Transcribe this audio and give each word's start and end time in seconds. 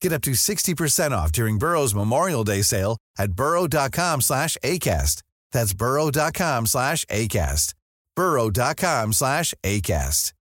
Get 0.00 0.12
up 0.12 0.22
to 0.22 0.32
60% 0.32 1.12
off 1.12 1.30
during 1.32 1.58
Burrow's 1.58 1.94
Memorial 1.94 2.44
Day 2.44 2.62
sale 2.62 2.96
at 3.18 3.32
burrow.com 3.32 4.20
slash 4.22 4.56
ACAST. 4.64 5.22
That's 5.52 5.74
burrow.com 5.74 6.66
slash 6.66 7.04
ACAST. 7.06 7.74
burrow.com 8.16 9.12
slash 9.12 9.54
ACAST. 9.62 10.32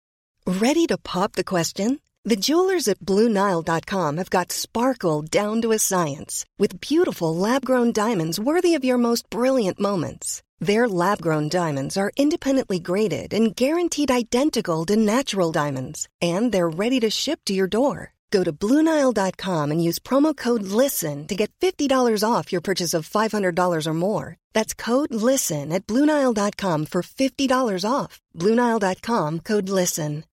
Ready 0.47 0.87
to 0.87 0.97
pop 0.97 1.33
the 1.33 1.45
question? 1.45 2.01
The 2.25 2.37
jewelers 2.37 2.89
at 2.89 3.01
BlueNile.com 3.01 4.17
have 4.17 4.31
got 4.31 4.53
sparkle 4.53 5.23
down 5.23 5.63
to 5.63 5.73
a 5.73 5.79
science 5.79 6.45
with 6.59 6.81
beautiful 6.81 7.35
lab-grown 7.35 7.93
diamonds 7.93 8.41
worthy 8.41 8.75
of 8.75 8.85
your 8.85 8.99
most 8.99 9.29
brilliant 9.31 9.81
moments. 9.81 10.43
Their 10.61 10.89
lab 10.89 11.23
grown 11.23 11.49
diamonds 11.49 11.97
are 11.97 12.13
independently 12.17 12.81
graded 12.81 13.33
and 13.33 13.55
guaranteed 13.55 14.11
identical 14.11 14.85
to 14.87 14.97
natural 14.97 15.53
diamonds, 15.53 16.09
and 16.21 16.51
they're 16.53 16.69
ready 16.69 17.01
to 17.01 17.11
ship 17.11 17.41
to 17.47 17.55
your 17.55 17.69
door. 17.69 18.13
Go 18.31 18.45
to 18.45 18.53
Bluenile.com 18.53 19.71
and 19.71 19.83
use 19.85 19.99
promo 19.99 20.35
code 20.35 20.63
LISTEN 20.63 21.27
to 21.29 21.35
get 21.35 21.51
$50 21.61 22.25
off 22.25 22.51
your 22.51 22.61
purchase 22.61 22.95
of 22.95 23.09
$500 23.09 23.87
or 23.87 23.95
more. 23.95 24.37
That's 24.55 24.75
code 24.75 25.15
LISTEN 25.15 25.73
at 25.73 25.87
Bluenile.com 25.87 26.87
for 26.87 27.03
$50 27.03 27.85
off. 27.85 28.21
Bluenile.com 28.35 29.41
code 29.41 29.69
LISTEN. 29.69 30.25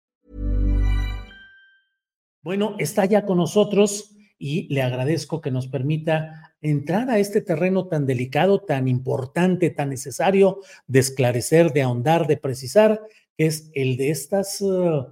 Bueno, 2.44 2.76
está 2.78 3.06
ya 3.06 3.26
con 3.26 3.38
nosotros 3.38 4.16
y 4.38 4.72
le 4.72 4.84
agradezco 4.84 5.42
que 5.42 5.50
nos 5.50 5.68
permita 5.68 6.54
entrar 6.62 7.10
a 7.10 7.18
este 7.18 7.42
terreno 7.42 7.88
tan 7.88 8.06
delicado, 8.06 8.60
tan 8.60 8.88
importante, 8.88 9.72
tan 9.72 9.90
necesario 9.90 10.60
de 10.86 11.00
esclarecer, 11.00 11.74
de 11.74 11.82
ahondar, 11.82 12.28
de 12.28 12.38
precisar, 12.38 13.02
que 13.36 13.48
es 13.48 13.72
el 13.74 13.98
de 13.98 14.12
estas 14.12 14.62
uh, 14.62 15.08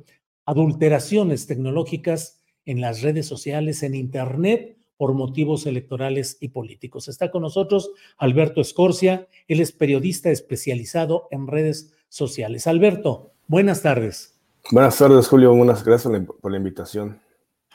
adulteraciones 0.45 1.47
tecnológicas 1.47 2.42
en 2.65 2.81
las 2.81 3.01
redes 3.01 3.25
sociales, 3.25 3.83
en 3.83 3.95
Internet, 3.95 4.77
por 4.97 5.13
motivos 5.13 5.65
electorales 5.65 6.37
y 6.39 6.49
políticos. 6.49 7.07
Está 7.07 7.31
con 7.31 7.41
nosotros 7.41 7.91
Alberto 8.17 8.61
Escorcia, 8.61 9.27
él 9.47 9.59
es 9.59 9.71
periodista 9.71 10.29
especializado 10.29 11.27
en 11.31 11.47
redes 11.47 11.93
sociales. 12.09 12.67
Alberto, 12.67 13.33
buenas 13.47 13.81
tardes. 13.81 14.39
Buenas 14.71 14.97
tardes, 14.97 15.27
Julio. 15.27 15.53
Buenas 15.53 15.83
gracias 15.83 16.13
por 16.41 16.51
la 16.51 16.57
invitación. 16.57 17.19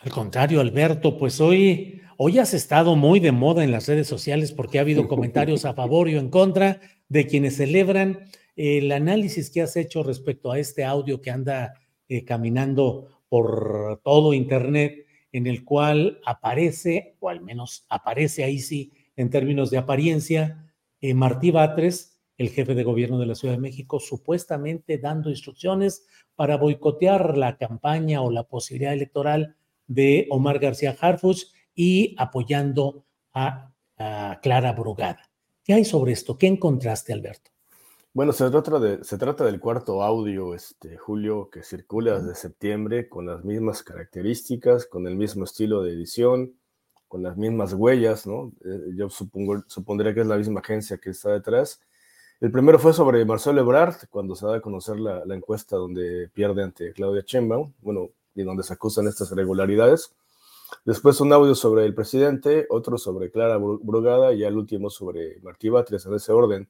Al 0.03 0.11
contrario, 0.11 0.61
Alberto, 0.61 1.19
pues 1.19 1.41
hoy, 1.41 2.00
hoy 2.16 2.39
has 2.39 2.55
estado 2.55 2.97
muy 2.97 3.20
de 3.20 3.33
moda 3.33 3.64
en 3.64 3.72
las 3.72 3.89
redes 3.89 4.06
sociales 4.06 4.53
porque 4.53 4.78
ha 4.78 4.83
habido 4.83 5.09
comentarios 5.09 5.64
a 5.64 5.75
favor 5.75 6.09
y 6.09 6.16
en 6.16 6.31
contra 6.31 6.81
de 7.09 7.27
quienes 7.27 7.56
celebran 7.56 8.20
el 8.56 8.91
análisis 8.92 9.50
que 9.50 9.62
has 9.62 9.77
hecho 9.77 10.03
respecto 10.03 10.50
a 10.50 10.59
este 10.59 10.84
audio 10.84 11.20
que 11.20 11.31
anda 11.31 11.75
eh, 12.09 12.25
caminando 12.25 13.18
por 13.29 14.01
todo 14.05 14.34
Internet, 14.34 15.07
en 15.33 15.47
el 15.47 15.65
cual 15.65 16.21
aparece, 16.25 17.17
o 17.21 17.29
al 17.29 17.41
menos 17.41 17.87
aparece 17.89 18.45
ahí 18.45 18.59
sí, 18.59 18.93
en 19.17 19.31
términos 19.31 19.71
de 19.71 19.79
apariencia, 19.79 20.73
eh, 21.01 21.15
Martí 21.15 21.51
Batres, 21.51 22.21
el 22.39 22.51
jefe 22.51 22.75
de 22.75 22.84
gobierno 22.84 23.19
de 23.19 23.27
la 23.27 23.34
Ciudad 23.34 23.55
de 23.55 23.61
México, 23.61 23.99
supuestamente 23.99 24.99
dando 24.99 25.28
instrucciones 25.28 26.06
para 26.37 26.56
boicotear 26.56 27.37
la 27.37 27.56
campaña 27.56 28.22
o 28.22 28.31
la 28.31 28.44
posibilidad 28.44 28.93
electoral 28.93 29.56
de 29.89 30.28
Omar 30.31 30.60
García 30.60 30.97
Harfuch 30.99 31.47
y 31.75 32.15
apoyando 32.19 33.05
a, 33.34 33.65
Clara 34.43 34.72
Brugada. 34.75 35.28
¿Qué 35.65 35.75
hay 35.75 35.84
sobre 35.84 36.12
esto? 36.12 36.39
¿Qué 36.39 36.47
encontraste, 36.47 37.12
Alberto? 37.12 37.50
Bueno, 38.15 38.33
se 38.33 38.51
trata, 38.51 38.79
de, 38.81 39.05
se 39.05 39.19
trata 39.19 39.45
del 39.45 39.61
cuarto 39.61 40.03
audio, 40.03 40.55
este, 40.55 40.97
Julio, 40.97 41.51
que 41.51 41.63
circula 41.63 42.19
desde 42.19 42.35
septiembre 42.35 43.09
con 43.09 43.27
las 43.27 43.45
mismas 43.45 43.83
características, 43.83 44.87
con 44.87 45.07
el 45.07 45.15
mismo 45.15 45.45
estilo 45.45 45.83
de 45.83 45.93
edición, 45.93 46.55
con 47.07 47.23
las 47.23 47.37
mismas 47.37 47.75
huellas, 47.75 48.27
¿no? 48.27 48.53
Eh, 48.65 48.93
yo 48.97 49.09
supongo, 49.11 49.63
supondría 49.69 50.15
que 50.15 50.21
es 50.23 50.27
la 50.27 50.37
misma 50.37 50.61
agencia 50.61 50.99
que 50.99 51.11
está 51.11 51.31
detrás. 51.31 51.81
El 52.41 52.51
primero 52.51 52.79
fue 52.79 52.93
sobre 52.93 53.25
Marcelo 53.25 53.61
Ebrard, 53.61 54.09
cuando 54.11 54.35
se 54.35 54.47
da 54.47 54.57
a 54.57 54.61
conocer 54.61 54.99
la, 54.99 55.25
la 55.25 55.35
encuesta 55.35 55.77
donde 55.77 56.29
pierde 56.33 56.63
ante 56.65 56.93
Claudia 56.93 57.23
Sheinbaum. 57.27 57.73
Bueno, 57.81 58.11
y 58.35 58.45
donde 58.45 58.63
se 58.63 58.73
acusan 58.73 59.07
estas 59.09 59.31
irregularidades. 59.33 60.15
Después 60.85 61.21
un 61.21 61.33
audio 61.33 61.55
sobre 61.55 61.85
el 61.85 61.95
presidente, 61.95 62.67
otro 62.71 62.99
sobre 62.99 63.31
Clara 63.31 63.59
Brugada 63.59 64.33
y 64.33 64.45
el 64.45 64.57
último 64.57 64.91
sobre 64.91 65.41
Martí 65.41 65.69
Batres 65.69 66.07
en 66.07 66.15
ese 66.15 66.33
orden. 66.33 66.69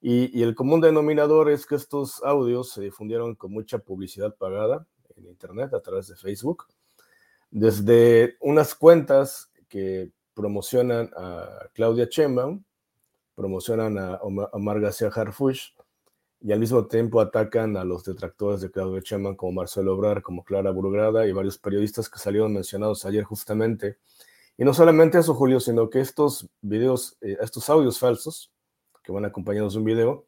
Y, 0.00 0.42
el 0.42 0.54
común 0.54 0.80
denominador 0.80 1.50
es 1.50 1.66
que 1.66 1.74
estos 1.74 2.22
audios 2.22 2.70
se 2.70 2.82
difundieron 2.82 3.34
con 3.34 3.52
mucha 3.52 3.78
publicidad 3.78 4.34
pagada 4.36 4.86
en 5.16 5.26
Internet 5.26 5.74
a 5.74 5.80
través 5.80 6.06
de 6.06 6.16
Facebook, 6.16 6.66
desde 7.50 8.36
unas 8.40 8.74
cuentas 8.74 9.50
que 9.68 10.12
promocionan 10.34 11.10
a 11.16 11.68
Claudia 11.74 12.06
Sheinbaum, 12.08 12.62
promocionan 13.34 13.98
a 13.98 14.20
Omar 14.22 14.80
García 14.80 15.08
Harfuch, 15.08 15.74
y 16.40 16.52
al 16.52 16.60
mismo 16.60 16.86
tiempo 16.86 17.20
atacan 17.20 17.76
a 17.76 17.84
los 17.84 18.04
detractores 18.04 18.60
de 18.60 18.70
Claudio 18.70 19.00
Sheinbaum 19.00 19.34
como 19.34 19.52
Marcelo 19.52 19.96
Obrar, 19.96 20.22
como 20.22 20.44
Clara 20.44 20.70
Burgrada 20.70 21.26
y 21.26 21.32
varios 21.32 21.58
periodistas 21.58 22.08
que 22.08 22.20
salieron 22.20 22.52
mencionados 22.52 23.04
ayer 23.04 23.24
justamente. 23.24 23.98
Y 24.56 24.64
no 24.64 24.72
solamente 24.72 25.18
eso, 25.18 25.34
Julio, 25.34 25.58
sino 25.58 25.90
que 25.90 26.00
estos 26.00 26.48
videos, 26.60 27.16
eh, 27.20 27.36
estos 27.40 27.68
audios 27.68 27.98
falsos, 27.98 28.52
que 29.08 29.12
van 29.12 29.24
acompañados 29.24 29.72
de 29.72 29.78
un 29.78 29.86
video, 29.86 30.26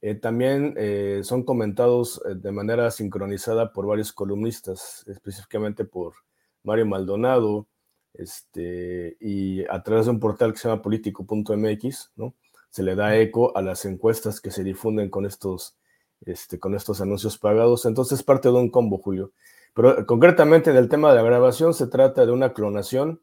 eh, 0.00 0.14
también 0.14 0.74
eh, 0.76 1.22
son 1.24 1.42
comentados 1.42 2.22
de 2.24 2.52
manera 2.52 2.88
sincronizada 2.92 3.72
por 3.72 3.86
varios 3.86 4.12
columnistas, 4.12 5.04
específicamente 5.08 5.84
por 5.84 6.14
Mario 6.62 6.86
Maldonado, 6.86 7.66
este, 8.14 9.16
y 9.18 9.64
a 9.64 9.82
través 9.82 10.04
de 10.04 10.12
un 10.12 10.20
portal 10.20 10.52
que 10.52 10.60
se 10.60 10.68
llama 10.68 10.80
político.mx, 10.80 12.12
¿no? 12.14 12.34
se 12.68 12.84
le 12.84 12.94
da 12.94 13.16
eco 13.16 13.56
a 13.56 13.62
las 13.62 13.84
encuestas 13.84 14.40
que 14.40 14.52
se 14.52 14.62
difunden 14.62 15.10
con 15.10 15.26
estos, 15.26 15.76
este, 16.24 16.60
con 16.60 16.76
estos 16.76 17.00
anuncios 17.00 17.36
pagados. 17.36 17.84
Entonces, 17.84 18.22
parte 18.22 18.48
de 18.48 18.54
un 18.54 18.70
combo, 18.70 18.98
Julio. 18.98 19.32
Pero 19.74 19.98
eh, 19.98 20.06
concretamente 20.06 20.70
en 20.70 20.76
el 20.76 20.88
tema 20.88 21.10
de 21.10 21.16
la 21.16 21.22
grabación 21.22 21.74
se 21.74 21.88
trata 21.88 22.24
de 22.24 22.30
una 22.30 22.52
clonación, 22.52 23.22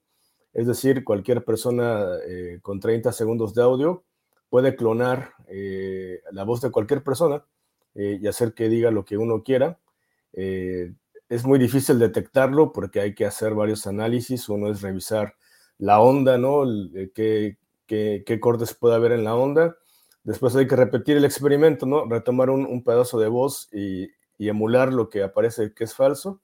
es 0.53 0.67
decir, 0.67 1.05
cualquier 1.05 1.45
persona 1.45 2.07
eh, 2.27 2.59
con 2.61 2.81
30 2.81 3.13
segundos 3.13 3.53
de 3.53 3.61
audio 3.61 4.03
puede 4.49 4.75
clonar 4.75 5.33
eh, 5.47 6.21
la 6.31 6.43
voz 6.43 6.61
de 6.61 6.71
cualquier 6.71 7.03
persona 7.03 7.45
y 7.95 8.27
hacer 8.27 8.53
que 8.53 8.69
diga 8.69 8.91
lo 8.91 9.05
que 9.05 9.17
uno 9.17 9.41
quiera. 9.41 9.79
es 10.31 11.45
muy 11.45 11.57
difícil 11.57 11.97
detectarlo 11.97 12.71
porque 12.71 12.99
hay 12.99 13.15
que 13.15 13.25
hacer 13.25 13.55
varios 13.55 13.87
análisis. 13.87 14.49
Uno 14.49 14.69
es 14.69 14.83
revisar 14.83 15.33
la 15.79 15.99
onda, 15.99 16.37
¿no? 16.37 16.63
qué, 17.15 17.57
qué, 17.87 18.39
cortes 18.39 18.75
puede 18.75 18.95
haber 18.95 19.13
en 19.13 19.23
la 19.23 19.35
onda. 19.35 19.77
Después 20.23 20.55
hay 20.55 20.67
que 20.67 20.75
repetir 20.75 21.17
el 21.17 21.25
experimento, 21.25 21.85
¿no? 21.85 22.05
Retomar 22.05 22.49
un, 22.49 22.83
pedazo 22.83 23.19
de 23.19 23.29
voz 23.29 23.69
y, 23.73 24.09
emular 24.37 24.93
lo 24.93 25.09
que 25.09 25.23
aparece 25.23 25.73
que 25.73 25.85
es 25.85 25.95
falso. 25.95 26.41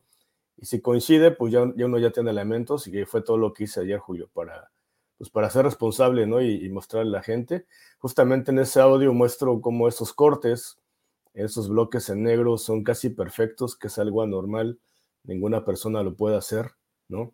Y 0.57 0.65
si 0.65 0.81
coincide, 0.81 1.31
pues 1.31 1.51
ya, 1.53 1.61
uno 1.61 1.99
ya 1.99 2.11
tiene 2.11 2.31
elementos 2.31 2.87
y 2.87 3.05
fue 3.05 3.21
todo 3.21 3.37
lo 3.37 3.53
que 3.53 3.65
hice 3.65 3.81
ayer, 3.81 3.99
Julio, 3.99 4.29
para, 4.33 4.71
pues 5.17 5.29
para 5.29 5.49
ser 5.49 5.65
responsable, 5.65 6.27
¿no? 6.27 6.41
Y, 6.41 6.65
y 6.65 6.69
mostrarle 6.69 7.09
a 7.09 7.19
la 7.19 7.23
gente. 7.23 7.65
Justamente 7.99 8.51
en 8.51 8.59
ese 8.59 8.79
audio 8.81 9.13
muestro 9.13 9.61
cómo 9.61 9.87
esos 9.87 10.13
cortes, 10.13 10.77
esos 11.33 11.69
bloques 11.69 12.09
en 12.09 12.23
negro 12.23 12.57
son 12.57 12.83
casi 12.83 13.09
perfectos, 13.09 13.75
que 13.75 13.87
es 13.87 13.97
algo 13.97 14.21
anormal, 14.21 14.79
ninguna 15.23 15.65
persona 15.65 16.03
lo 16.03 16.15
puede 16.15 16.37
hacer, 16.37 16.71
¿no? 17.07 17.33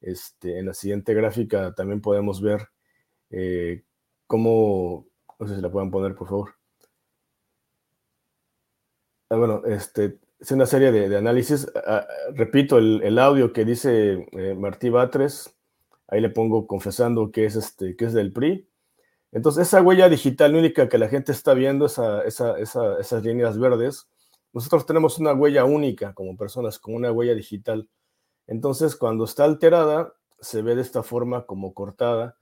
Este, 0.00 0.58
en 0.58 0.66
la 0.66 0.74
siguiente 0.74 1.12
gráfica 1.14 1.74
también 1.74 2.00
podemos 2.00 2.40
ver 2.40 2.68
eh, 3.30 3.82
cómo, 4.26 5.06
no 5.38 5.46
sé 5.46 5.56
si 5.56 5.62
la 5.62 5.70
pueden 5.70 5.90
poner, 5.90 6.14
por 6.14 6.28
favor. 6.28 6.54
Ah, 9.28 9.36
bueno, 9.36 9.62
este, 9.66 10.18
es 10.38 10.50
una 10.50 10.66
serie 10.66 10.90
de, 10.90 11.16
análisis. 11.16 11.66
Ah, 11.86 12.06
repito, 12.34 12.78
el, 12.78 13.18
audio 13.18 13.52
que 13.52 13.64
dice 13.64 14.26
eh, 14.32 14.54
Martí 14.54 14.88
Batres, 14.88 15.54
ahí 16.10 16.20
le 16.20 16.30
pongo 16.30 16.66
confesando 16.66 17.30
que 17.30 17.46
es, 17.46 17.56
este, 17.56 17.96
que 17.96 18.04
es 18.04 18.12
del 18.12 18.32
PRI. 18.32 18.68
Entonces, 19.32 19.68
esa 19.68 19.80
huella 19.80 20.08
digital 20.08 20.56
única 20.56 20.88
que 20.88 20.98
la 20.98 21.08
gente 21.08 21.32
está 21.32 21.54
viendo, 21.54 21.86
esa, 21.86 22.22
esas 22.24 23.22
líneas 23.22 23.58
verdes, 23.58 24.08
nosotros 24.52 24.86
tenemos 24.86 25.18
una 25.18 25.32
huella 25.32 25.64
única 25.64 26.12
como 26.14 26.36
personas, 26.36 26.78
con 26.78 26.94
una 26.94 27.12
huella 27.12 27.34
digital. 27.34 27.88
Entonces, 28.48 28.96
cuando 28.96 29.24
está 29.24 29.44
alterada, 29.44 30.12
se 30.40 30.62
ve 30.62 30.74
de 30.74 30.82
esta 30.82 31.04
forma 31.04 31.46
como 31.46 31.72
cortada, 31.74 32.36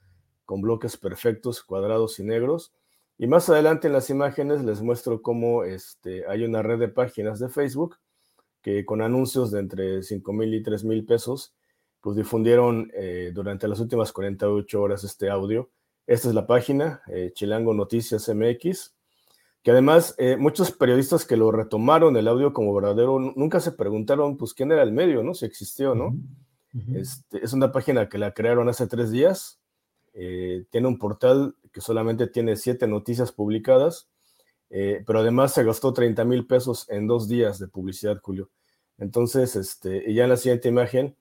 con 0.46 0.62
bloques 0.62 0.96
perfectos, 0.96 1.62
cuadrados 1.62 2.18
y 2.20 2.24
negros. 2.24 2.72
Y 3.18 3.26
más 3.26 3.50
adelante 3.50 3.88
en 3.88 3.92
las 3.92 4.08
imágenes 4.08 4.64
les 4.64 4.80
muestro 4.80 5.20
cómo 5.20 5.64
este, 5.64 6.26
hay 6.26 6.44
una 6.44 6.62
red 6.62 6.78
de 6.78 6.88
páginas 6.88 7.38
de 7.38 7.50
Facebook 7.50 7.96
que 8.62 8.86
con 8.86 9.02
anuncios 9.02 9.50
de 9.50 9.60
entre 9.60 10.02
5 10.02 10.32
mil 10.32 10.54
y 10.54 10.62
3 10.62 10.84
mil 10.84 11.04
pesos, 11.04 11.54
pues 12.00 12.16
difundieron 12.16 12.90
eh, 12.94 13.32
durante 13.34 13.68
las 13.68 13.80
últimas 13.80 14.12
48 14.12 14.80
horas 14.80 15.04
este 15.04 15.30
audio. 15.30 15.70
Esta 16.06 16.28
es 16.28 16.34
la 16.34 16.46
página, 16.46 17.02
eh, 17.08 17.32
Chilango 17.34 17.74
Noticias 17.74 18.28
MX, 18.28 18.94
que 19.62 19.70
además 19.72 20.14
eh, 20.18 20.36
muchos 20.36 20.70
periodistas 20.72 21.26
que 21.26 21.36
lo 21.36 21.50
retomaron 21.50 22.16
el 22.16 22.28
audio 22.28 22.52
como 22.52 22.74
verdadero 22.74 23.18
nunca 23.18 23.60
se 23.60 23.72
preguntaron 23.72 24.36
pues 24.36 24.54
quién 24.54 24.72
era 24.72 24.82
el 24.82 24.92
medio, 24.92 25.22
¿no? 25.22 25.34
Si 25.34 25.44
existió, 25.44 25.94
¿no? 25.94 26.16
este, 26.94 27.44
es 27.44 27.52
una 27.52 27.72
página 27.72 28.08
que 28.08 28.18
la 28.18 28.32
crearon 28.32 28.68
hace 28.68 28.86
tres 28.86 29.10
días, 29.10 29.60
tiene 30.12 30.86
un 30.86 30.98
portal 30.98 31.54
que 31.72 31.80
solamente 31.80 32.26
tiene 32.26 32.56
siete 32.56 32.86
noticias 32.86 33.32
publicadas, 33.32 34.08
pero 34.68 35.20
además 35.20 35.54
se 35.54 35.64
gastó 35.64 35.92
30 35.92 36.24
mil 36.24 36.46
pesos 36.46 36.88
en 36.88 37.06
dos 37.06 37.28
días 37.28 37.58
de 37.58 37.68
publicidad, 37.68 38.18
Julio. 38.20 38.50
Entonces, 38.98 39.56
este, 39.56 40.10
y 40.10 40.14
ya 40.14 40.24
en 40.24 40.30
la 40.30 40.36
siguiente 40.36 40.68
imagen, 40.68 41.16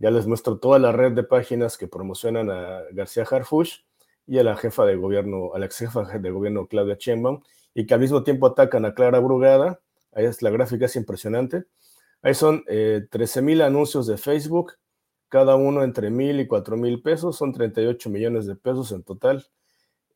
ya 0.00 0.10
les 0.10 0.26
muestro 0.26 0.58
toda 0.58 0.80
la 0.80 0.90
red 0.90 1.12
de 1.12 1.22
páginas 1.22 1.78
que 1.78 1.86
promocionan 1.86 2.50
a 2.50 2.82
García 2.90 3.24
Harfush 3.30 3.82
y 4.26 4.38
a 4.38 4.44
la 4.44 4.56
jefa 4.56 4.84
de 4.84 4.96
gobierno, 4.96 5.54
a 5.54 5.58
la 5.60 5.66
ex 5.66 5.78
jefa 5.78 6.02
de 6.02 6.30
gobierno 6.30 6.66
Claudia 6.66 6.96
Sheinbaum, 6.98 7.42
y 7.74 7.86
que 7.86 7.94
al 7.94 8.00
mismo 8.00 8.24
tiempo 8.24 8.46
atacan 8.48 8.84
a 8.84 8.94
Clara 8.94 9.20
Brugada. 9.20 9.80
Ahí 10.12 10.24
es 10.24 10.42
la 10.42 10.50
gráfica, 10.50 10.86
es 10.86 10.96
impresionante. 10.96 11.64
Ahí 12.22 12.34
son 12.34 12.64
eh, 12.66 13.06
13 13.10 13.42
mil 13.42 13.62
anuncios 13.62 14.06
de 14.08 14.16
Facebook, 14.18 14.72
cada 15.28 15.54
uno 15.54 15.84
entre 15.84 16.10
mil 16.10 16.40
y 16.40 16.48
cuatro 16.48 16.76
mil 16.76 17.00
pesos, 17.02 17.36
son 17.36 17.52
38 17.52 18.10
millones 18.10 18.46
de 18.46 18.56
pesos 18.56 18.90
en 18.92 19.04
total. 19.04 19.46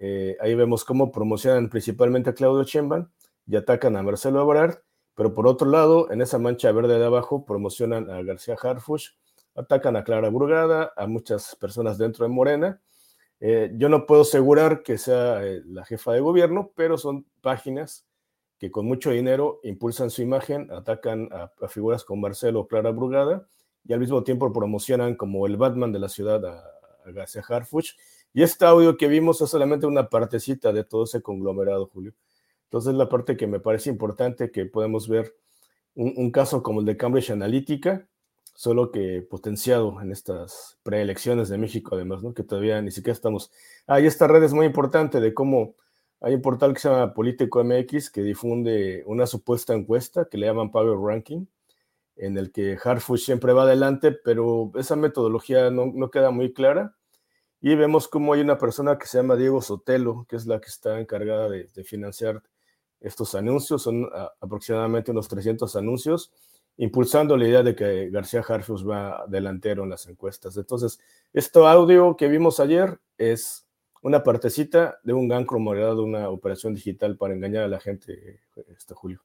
Eh, 0.00 0.36
ahí 0.40 0.54
vemos 0.54 0.84
cómo 0.84 1.12
promocionan 1.12 1.70
principalmente 1.70 2.30
a 2.30 2.34
Claudia 2.34 2.64
Sheinbaum 2.66 3.06
y 3.46 3.56
atacan 3.56 3.96
a 3.96 4.02
Marcelo 4.02 4.42
Ebrard 4.42 4.78
pero 5.14 5.34
por 5.34 5.46
otro 5.46 5.68
lado, 5.68 6.10
en 6.10 6.20
esa 6.22 6.38
mancha 6.38 6.72
verde 6.72 6.98
de 6.98 7.06
abajo 7.06 7.44
promocionan 7.44 8.10
a 8.10 8.22
García 8.22 8.56
Harfush, 8.60 9.10
atacan 9.54 9.96
a 9.96 10.04
Clara 10.04 10.28
Burgada, 10.28 10.92
a 10.96 11.06
muchas 11.06 11.56
personas 11.56 11.98
dentro 11.98 12.24
de 12.24 12.30
Morena. 12.30 12.80
Eh, 13.40 13.72
yo 13.76 13.88
no 13.88 14.06
puedo 14.06 14.22
asegurar 14.22 14.82
que 14.82 14.98
sea 14.98 15.44
eh, 15.44 15.62
la 15.66 15.84
jefa 15.84 16.12
de 16.12 16.20
gobierno, 16.20 16.72
pero 16.74 16.98
son 16.98 17.26
páginas 17.40 18.06
que 18.58 18.70
con 18.70 18.86
mucho 18.86 19.10
dinero 19.10 19.60
impulsan 19.64 20.10
su 20.10 20.22
imagen, 20.22 20.70
atacan 20.70 21.28
a, 21.32 21.50
figuras 21.68 22.04
como 22.04 22.22
Marcelo 22.22 22.60
o 22.60 22.68
Clara 22.68 22.90
Brugada 22.90 23.46
y 23.84 23.92
al 23.92 24.00
mismo 24.00 24.22
tiempo 24.22 24.52
promocionan 24.52 25.16
como 25.16 25.46
el 25.46 25.56
Batman 25.56 25.92
de 25.92 25.98
la 25.98 26.08
ciudad 26.08 26.44
a, 26.46 26.64
a 27.04 27.10
García 27.10 27.42
Harfuch. 27.46 27.96
Y 28.32 28.42
este 28.42 28.64
audio 28.64 28.96
que 28.96 29.08
vimos 29.08 29.40
es 29.40 29.50
solamente 29.50 29.86
una 29.86 30.08
partecita 30.08 30.72
de 30.72 30.84
todo 30.84 31.04
ese 31.04 31.22
conglomerado, 31.22 31.86
Julio. 31.86 32.14
Entonces, 32.64 32.94
la 32.94 33.08
parte 33.08 33.36
que 33.36 33.46
me 33.46 33.60
parece 33.60 33.90
importante 33.90 34.50
que 34.50 34.66
podemos 34.66 35.08
ver 35.08 35.36
un, 35.94 36.32
caso 36.32 36.60
como 36.60 36.80
el 36.80 36.86
de 36.86 36.96
Cambridge 36.96 37.30
Analytica, 37.30 38.08
solo 38.54 38.90
que 38.90 39.22
potenciado 39.22 40.00
en 40.00 40.12
estas 40.12 40.78
preelecciones 40.82 41.48
de 41.48 41.58
México, 41.58 41.94
además, 41.94 42.22
¿no? 42.22 42.34
que 42.34 42.44
todavía 42.44 42.80
ni 42.80 42.90
siquiera 42.90 43.14
estamos. 43.14 43.50
Ah, 43.86 44.00
y 44.00 44.06
esta 44.06 44.26
red 44.28 44.42
es 44.42 44.54
muy 44.54 44.66
importante 44.66 45.20
de 45.20 45.34
cómo 45.34 45.74
hay 46.20 46.34
un 46.34 46.42
portal 46.42 46.72
que 46.72 46.80
se 46.80 46.88
llama 46.88 47.12
Político 47.12 47.62
MX 47.62 48.10
que 48.10 48.22
difunde 48.22 49.02
una 49.06 49.26
supuesta 49.26 49.74
encuesta 49.74 50.26
que 50.26 50.38
le 50.38 50.46
llaman 50.46 50.70
Power 50.70 50.98
Ranking, 50.98 51.46
en 52.16 52.38
el 52.38 52.52
que 52.52 52.78
Harfush 52.82 53.24
siempre 53.24 53.52
va 53.52 53.64
adelante, 53.64 54.12
pero 54.12 54.70
esa 54.76 54.96
metodología 54.96 55.70
no, 55.70 55.86
no 55.86 56.10
queda 56.10 56.30
muy 56.30 56.52
clara. 56.52 56.96
Y 57.60 57.74
vemos 57.74 58.08
cómo 58.08 58.34
hay 58.34 58.40
una 58.40 58.58
persona 58.58 58.98
que 58.98 59.06
se 59.06 59.18
llama 59.18 59.36
Diego 59.36 59.60
Sotelo, 59.62 60.26
que 60.28 60.36
es 60.36 60.46
la 60.46 60.60
que 60.60 60.68
está 60.68 61.00
encargada 61.00 61.48
de, 61.48 61.64
de 61.74 61.84
financiar 61.84 62.42
estos 63.00 63.34
anuncios, 63.34 63.82
son 63.82 64.08
ah, 64.14 64.32
aproximadamente 64.40 65.10
unos 65.10 65.28
300 65.28 65.76
anuncios, 65.76 66.32
impulsando 66.76 67.36
la 67.36 67.46
idea 67.46 67.62
de 67.62 67.74
que 67.74 68.10
García 68.10 68.44
Harfus 68.46 68.88
va 68.88 69.24
delantero 69.28 69.84
en 69.84 69.90
las 69.90 70.06
encuestas. 70.06 70.56
Entonces, 70.56 70.98
este 71.32 71.58
audio 71.60 72.16
que 72.16 72.28
vimos 72.28 72.60
ayer 72.60 72.98
es 73.16 73.66
una 74.02 74.22
partecita 74.22 74.98
de 75.02 75.12
un 75.12 75.28
gran 75.28 75.46
de 75.46 75.94
una 76.00 76.28
operación 76.28 76.74
digital 76.74 77.16
para 77.16 77.34
engañar 77.34 77.64
a 77.64 77.68
la 77.68 77.80
gente, 77.80 78.40
este 78.76 78.94
Julio. 78.94 79.22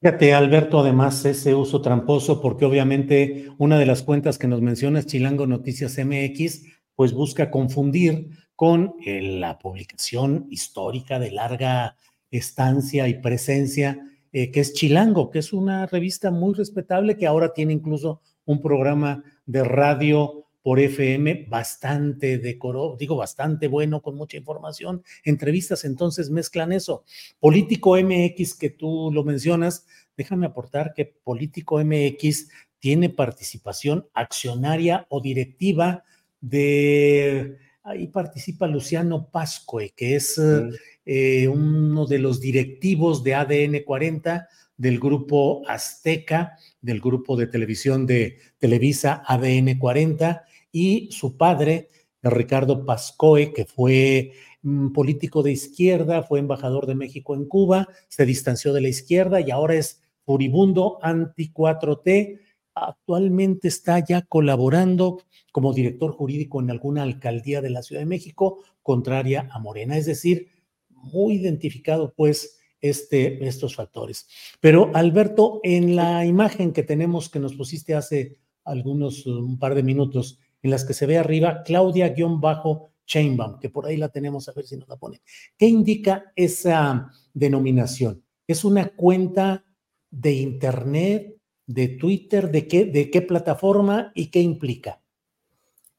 Fíjate, 0.00 0.34
Alberto, 0.34 0.80
además 0.80 1.24
ese 1.24 1.54
uso 1.54 1.80
tramposo, 1.80 2.40
porque 2.40 2.64
obviamente 2.64 3.48
una 3.56 3.78
de 3.78 3.86
las 3.86 4.02
cuentas 4.02 4.36
que 4.36 4.48
nos 4.48 4.60
mencionas, 4.60 5.06
Chilango 5.06 5.46
Noticias 5.46 5.96
MX, 5.96 6.64
pues 6.94 7.12
busca 7.12 7.50
confundir 7.50 8.28
con 8.56 8.96
eh, 9.04 9.22
la 9.22 9.58
publicación 9.58 10.46
histórica 10.50 11.18
de 11.18 11.30
larga 11.30 11.96
estancia 12.30 13.08
y 13.08 13.14
presencia, 13.14 13.98
eh, 14.36 14.50
que 14.50 14.58
es 14.58 14.72
Chilango, 14.72 15.30
que 15.30 15.38
es 15.38 15.52
una 15.52 15.86
revista 15.86 16.32
muy 16.32 16.54
respetable 16.54 17.16
que 17.16 17.28
ahora 17.28 17.52
tiene 17.54 17.72
incluso 17.72 18.20
un 18.46 18.60
programa 18.60 19.22
de 19.46 19.62
radio 19.62 20.48
por 20.60 20.80
FM 20.80 21.46
bastante 21.48 22.38
decoro, 22.38 22.96
digo 22.98 23.14
bastante 23.14 23.68
bueno, 23.68 24.02
con 24.02 24.16
mucha 24.16 24.36
información, 24.36 25.04
entrevistas, 25.22 25.84
entonces 25.84 26.30
mezclan 26.30 26.72
eso. 26.72 27.04
Político 27.38 27.96
MX, 27.96 28.54
que 28.54 28.70
tú 28.70 29.12
lo 29.14 29.22
mencionas, 29.22 29.86
déjame 30.16 30.46
aportar 30.46 30.94
que 30.94 31.04
Político 31.04 31.78
MX 31.78 32.48
tiene 32.80 33.10
participación 33.10 34.08
accionaria 34.14 35.06
o 35.10 35.20
directiva 35.20 36.02
de, 36.40 37.56
ahí 37.84 38.08
participa 38.08 38.66
Luciano 38.66 39.28
Pascoe, 39.30 39.92
que 39.94 40.16
es 40.16 40.38
mm. 40.38 40.70
Eh, 41.06 41.48
uno 41.48 42.06
de 42.06 42.18
los 42.18 42.40
directivos 42.40 43.22
de 43.22 43.34
ADN 43.34 43.82
40 43.84 44.48
del 44.78 44.98
grupo 44.98 45.62
Azteca, 45.68 46.56
del 46.80 46.98
grupo 46.98 47.36
de 47.36 47.46
televisión 47.46 48.06
de 48.06 48.38
Televisa 48.58 49.22
ADN 49.26 49.78
40, 49.78 50.46
y 50.72 51.10
su 51.12 51.36
padre, 51.36 51.90
Ricardo 52.22 52.86
Pascoe, 52.86 53.52
que 53.52 53.66
fue 53.66 54.32
mm, 54.62 54.92
político 54.92 55.42
de 55.42 55.52
izquierda, 55.52 56.22
fue 56.22 56.38
embajador 56.38 56.86
de 56.86 56.94
México 56.94 57.34
en 57.34 57.44
Cuba, 57.44 57.86
se 58.08 58.24
distanció 58.24 58.72
de 58.72 58.80
la 58.80 58.88
izquierda 58.88 59.42
y 59.42 59.50
ahora 59.50 59.74
es 59.74 60.02
furibundo 60.24 60.98
anti-4T. 61.02 62.40
Actualmente 62.74 63.68
está 63.68 64.04
ya 64.04 64.22
colaborando 64.22 65.22
como 65.52 65.72
director 65.72 66.12
jurídico 66.12 66.60
en 66.60 66.70
alguna 66.70 67.02
alcaldía 67.02 67.60
de 67.62 67.70
la 67.70 67.82
Ciudad 67.82 68.02
de 68.02 68.06
México 68.06 68.64
contraria 68.82 69.48
a 69.52 69.58
Morena. 69.60 69.96
Es 69.96 70.06
decir, 70.06 70.48
muy 70.90 71.34
identificado 71.34 72.12
pues 72.16 72.58
este, 72.80 73.46
estos 73.46 73.76
factores. 73.76 74.26
Pero 74.60 74.90
Alberto, 74.94 75.60
en 75.62 75.96
la 75.96 76.26
imagen 76.26 76.72
que 76.72 76.82
tenemos 76.82 77.30
que 77.30 77.38
nos 77.38 77.54
pusiste 77.54 77.94
hace 77.94 78.38
algunos, 78.64 79.26
un 79.26 79.58
par 79.58 79.74
de 79.74 79.82
minutos, 79.82 80.38
en 80.62 80.70
las 80.70 80.84
que 80.84 80.94
se 80.94 81.06
ve 81.06 81.18
arriba 81.18 81.62
Claudia-Chainbaum, 81.62 83.58
que 83.60 83.70
por 83.70 83.86
ahí 83.86 83.96
la 83.96 84.08
tenemos, 84.08 84.48
a 84.48 84.52
ver 84.52 84.66
si 84.66 84.76
nos 84.76 84.88
la 84.88 84.96
pone. 84.96 85.22
¿Qué 85.56 85.66
indica 85.66 86.32
esa 86.34 87.10
denominación? 87.32 88.24
¿Es 88.46 88.64
una 88.64 88.88
cuenta 88.88 89.64
de 90.10 90.32
Internet, 90.32 91.33
de 91.66 91.88
Twitter, 91.88 92.50
de 92.50 92.68
qué, 92.68 92.84
de 92.84 93.10
qué 93.10 93.22
plataforma 93.22 94.12
y 94.14 94.30
qué 94.30 94.40
implica? 94.40 95.00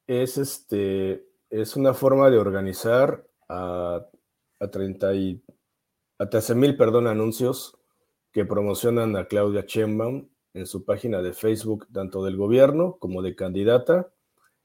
Es, 0.08 0.38
este, 0.38 1.28
es 1.50 1.76
una 1.76 1.94
forma 1.94 2.30
de 2.30 2.38
organizar 2.38 3.28
a 3.50 4.08
a 4.60 4.70
30 4.70 5.14
y 5.16 5.42
a 6.20 6.30
13 6.30 6.56
mil, 6.56 6.78
perdón, 6.78 7.08
anuncios 7.08 7.78
que 8.32 8.46
promocionan 8.46 9.16
a 9.16 9.28
Claudia 9.28 9.66
Sheinbaum 9.68 10.28
en 10.54 10.66
su 10.66 10.86
página 10.86 11.22
de 11.22 11.34
Facebook, 11.34 11.88
tanto 11.92 12.24
del 12.24 12.38
gobierno 12.38 12.98
como 13.00 13.22
de 13.22 13.36
candidata, 13.36 14.12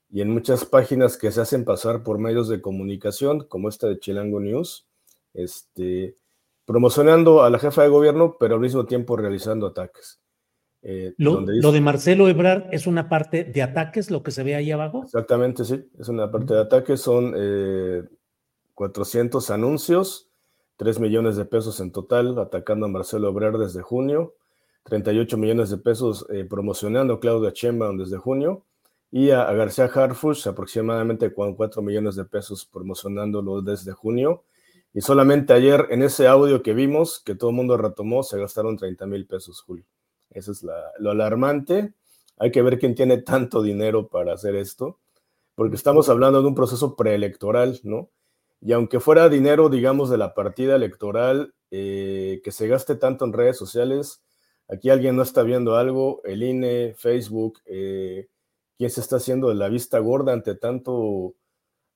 y 0.09 0.23
en 0.23 0.30
muchas 0.30 0.64
páginas 0.64 1.16
que 1.16 1.30
se 1.30 1.40
hacen 1.40 1.64
pasar 1.64 2.02
por 2.02 2.19
medios 2.19 2.49
de 2.49 2.61
comunicación, 2.61 3.45
como 3.47 3.69
esta 3.69 3.88
de 3.88 3.99
Chilango 3.99 4.40
News, 4.40 4.87
este, 5.35 6.16
promocionando 6.64 7.42
a 7.42 7.50
la 7.50 7.59
jefa 7.59 7.83
de 7.83 7.88
gobierno, 7.88 8.37
pero 8.38 8.54
al 8.54 8.61
mismo 8.61 8.87
tiempo 8.87 9.16
realizando 9.16 9.69
ataques. 9.69 10.20
Eh, 10.83 11.13
lo, 11.19 11.43
de 11.45 11.81
Marcelo 11.81 12.29
Ebrard 12.29 12.69
es 12.73 12.87
una 12.87 13.09
parte 13.09 13.45
de 13.45 13.63
ataques, 13.63 14.11
lo 14.11 14.23
que 14.23 14.31
se 14.31 14.43
ve 14.43 14.55
ahí 14.55 14.71
abajo. 14.71 15.03
Exactamente, 15.05 15.65
sí, 15.65 15.85
es 15.99 16.09
una 16.09 16.31
parte 16.31 16.55
de 16.55 16.61
ataques, 16.61 17.01
son 17.01 17.35
eh, 17.37 18.03
400 18.75 19.51
anuncios, 19.51 20.31
3 20.77 21.01
millones 21.01 21.37
de 21.37 21.45
pesos 21.45 21.81
en 21.81 21.93
total, 21.93 22.39
atacando 22.39 22.87
a 22.87 22.89
Marcelo 22.89 23.29
Obrer 23.29 23.59
desde 23.59 23.83
junio, 23.83 24.35
38 24.85 25.37
millones 25.37 25.69
de 25.69 25.77
pesos 25.77 26.27
eh, 26.31 26.47
promocionando 26.49 27.15
a 27.15 27.21
Claudia 27.21 27.53
Sheinbaum 27.55 27.99
desde 27.99 28.17
junio, 28.17 28.65
y 29.11 29.31
a, 29.31 29.53
García 29.53 29.85
Harfush 29.85 30.49
aproximadamente 30.49 31.33
4 31.33 31.83
millones 31.83 32.15
de 32.17 32.25
pesos 32.25 32.65
promocionándolo 32.65 33.61
desde 33.61 33.93
junio. 33.93 34.45
Y 34.93 35.03
solamente 35.03 35.53
ayer 35.53 35.87
en 35.91 36.03
ese 36.03 36.27
audio 36.27 36.63
que 36.63 36.75
vimos, 36.75 37.21
que 37.21 37.35
todo 37.35 37.51
el 37.51 37.57
mundo 37.57 37.77
retomó, 37.77 38.23
se 38.23 38.39
gastaron 38.39 38.77
30 38.77 39.07
mil 39.07 39.27
pesos, 39.27 39.61
Julio. 39.61 39.85
Eso 40.31 40.53
es 40.53 40.65
lo 40.99 41.11
alarmante. 41.11 41.95
Hay 42.39 42.51
que 42.51 42.63
ver 42.63 42.79
quién 42.79 42.95
tiene 42.95 43.19
tanto 43.19 43.63
dinero 43.63 44.09
para 44.09 44.35
hacer 44.35 44.57
esto 44.57 44.99
porque 45.61 45.77
estamos 45.77 46.09
hablando 46.09 46.41
de 46.41 46.49
un 46.49 46.55
proceso 46.55 46.97
preelectoral, 46.97 47.81
¿no? 47.83 48.09
Y 48.63 48.73
aunque 48.73 48.99
fuera 48.99 49.29
dinero, 49.29 49.69
digamos, 49.69 50.09
de 50.09 50.17
la 50.17 50.33
partida 50.33 50.75
electoral, 50.75 51.55
eh, 51.71 52.41
que 52.43 52.51
se 52.51 52.67
gaste 52.67 52.95
tanto 52.95 53.27
en 53.27 53.35
redes 53.35 53.59
sociales, 53.59 54.23
aquí 54.69 54.89
alguien 54.89 55.17
no 55.17 55.23
está 55.23 55.43
viendo 55.43 55.77
algo, 55.77 56.23
el 56.25 56.43
INE, 56.43 56.95
Facebook, 56.97 57.59
eh, 57.67 58.29
¿quién 58.79 58.89
se 58.89 59.03
está 59.03 59.17
haciendo 59.17 59.51
de 59.51 59.55
la 59.55 59.69
vista 59.69 59.99
gorda 59.99 60.33
ante 60.33 60.55
tanto, 60.55 61.35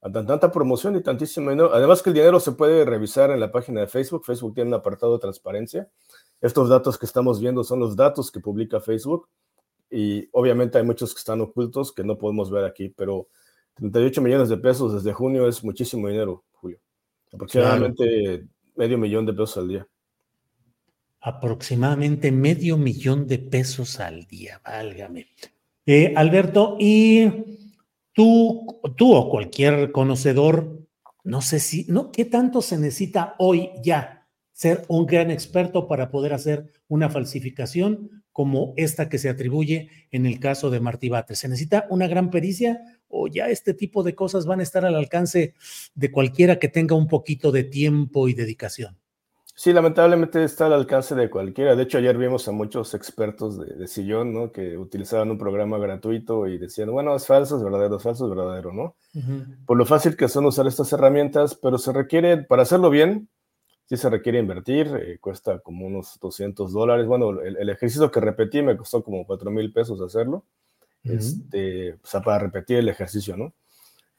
ante 0.02 0.24
tanta 0.24 0.52
promoción 0.52 0.96
y 0.96 1.02
tantísimo 1.02 1.48
dinero? 1.48 1.70
Además 1.72 2.02
que 2.02 2.10
el 2.10 2.14
dinero 2.16 2.40
se 2.40 2.52
puede 2.52 2.84
revisar 2.84 3.30
en 3.30 3.40
la 3.40 3.50
página 3.50 3.80
de 3.80 3.86
Facebook, 3.86 4.26
Facebook 4.26 4.52
tiene 4.52 4.68
un 4.68 4.74
apartado 4.74 5.14
de 5.14 5.20
transparencia. 5.20 5.88
Estos 6.44 6.68
datos 6.68 6.98
que 6.98 7.06
estamos 7.06 7.40
viendo 7.40 7.64
son 7.64 7.80
los 7.80 7.96
datos 7.96 8.30
que 8.30 8.38
publica 8.38 8.78
Facebook 8.78 9.30
y 9.90 10.28
obviamente 10.32 10.76
hay 10.76 10.84
muchos 10.84 11.14
que 11.14 11.18
están 11.20 11.40
ocultos 11.40 11.90
que 11.90 12.04
no 12.04 12.18
podemos 12.18 12.50
ver 12.50 12.66
aquí, 12.66 12.90
pero 12.90 13.28
38 13.76 14.20
millones 14.20 14.50
de 14.50 14.58
pesos 14.58 14.92
desde 14.92 15.14
junio 15.14 15.48
es 15.48 15.64
muchísimo 15.64 16.06
dinero, 16.06 16.44
Julio. 16.52 16.78
Aproximadamente 17.32 18.46
medio 18.76 18.98
millón 18.98 19.24
de 19.24 19.32
pesos 19.32 19.56
al 19.56 19.68
día. 19.68 19.88
Aproximadamente 21.22 22.30
medio 22.30 22.76
millón 22.76 23.26
de 23.26 23.38
pesos 23.38 23.98
al 23.98 24.26
día, 24.26 24.60
válgame. 24.62 25.28
Eh, 25.86 26.12
Alberto, 26.14 26.76
y 26.78 27.72
tú, 28.12 28.82
tú 28.98 29.14
o 29.14 29.30
cualquier 29.30 29.92
conocedor, 29.92 30.78
no 31.22 31.40
sé 31.40 31.58
si, 31.58 31.86
no, 31.88 32.12
¿qué 32.12 32.26
tanto 32.26 32.60
se 32.60 32.76
necesita 32.76 33.34
hoy 33.38 33.70
ya 33.82 34.23
ser 34.54 34.84
un 34.88 35.04
gran 35.04 35.30
experto 35.30 35.86
para 35.86 36.10
poder 36.10 36.32
hacer 36.32 36.72
una 36.88 37.10
falsificación 37.10 38.24
como 38.32 38.72
esta 38.76 39.08
que 39.08 39.18
se 39.18 39.28
atribuye 39.28 39.90
en 40.10 40.26
el 40.26 40.40
caso 40.40 40.70
de 40.70 40.80
Martí 40.80 41.08
Batres? 41.08 41.40
¿Se 41.40 41.48
necesita 41.48 41.86
una 41.90 42.06
gran 42.06 42.30
pericia 42.30 42.80
o 43.08 43.26
ya 43.28 43.48
este 43.48 43.74
tipo 43.74 44.02
de 44.02 44.14
cosas 44.14 44.46
van 44.46 44.60
a 44.60 44.62
estar 44.62 44.86
al 44.86 44.94
alcance 44.94 45.54
de 45.94 46.10
cualquiera 46.10 46.58
que 46.58 46.68
tenga 46.68 46.94
un 46.94 47.08
poquito 47.08 47.52
de 47.52 47.64
tiempo 47.64 48.28
y 48.28 48.34
dedicación? 48.34 48.96
Sí, 49.56 49.72
lamentablemente 49.72 50.42
está 50.42 50.66
al 50.66 50.72
alcance 50.72 51.14
de 51.14 51.30
cualquiera. 51.30 51.76
De 51.76 51.84
hecho, 51.84 51.98
ayer 51.98 52.18
vimos 52.18 52.48
a 52.48 52.52
muchos 52.52 52.92
expertos 52.94 53.56
de, 53.58 53.86
sillón, 53.86 54.32
¿no? 54.32 54.50
Que 54.50 54.76
utilizaban 54.76 55.30
un 55.30 55.38
programa 55.38 55.78
gratuito 55.78 56.48
y 56.48 56.58
decían, 56.58 56.90
bueno, 56.90 57.14
es 57.14 57.26
falso, 57.26 57.56
es 57.56 57.62
verdadero, 57.62 57.96
es 57.96 58.02
falso, 58.02 58.24
es 58.24 58.34
verdadero, 58.34 58.72
¿no? 58.72 58.96
Por 59.64 59.76
lo 59.76 59.86
fácil 59.86 60.16
que 60.16 60.28
son 60.28 60.44
usar 60.46 60.66
estas 60.66 60.92
herramientas, 60.92 61.54
pero 61.54 61.78
se 61.78 61.92
requiere, 61.92 62.38
para 62.38 62.62
hacerlo 62.62 62.90
bien, 62.90 63.28
sí 63.84 63.96
se 63.96 64.10
requiere 64.10 64.38
invertir, 64.38 64.88
eh, 64.96 65.18
cuesta 65.20 65.58
como 65.60 65.86
unos 65.86 66.18
200 66.20 66.72
dólares. 66.72 67.06
Bueno, 67.06 67.40
el, 67.40 67.56
el, 67.56 67.68
ejercicio 67.70 68.10
que 68.10 68.20
repetí 68.20 68.62
me 68.62 68.76
costó 68.76 69.02
como 69.02 69.26
4 69.26 69.50
mil 69.50 69.72
pesos 69.72 70.00
hacerlo 70.00 70.44
este, 71.04 71.94
o 71.94 72.06
sea, 72.06 72.22
para 72.22 72.38
repetir 72.38 72.78
el 72.78 72.88
ejercicio, 72.88 73.36
¿no? 73.36 73.52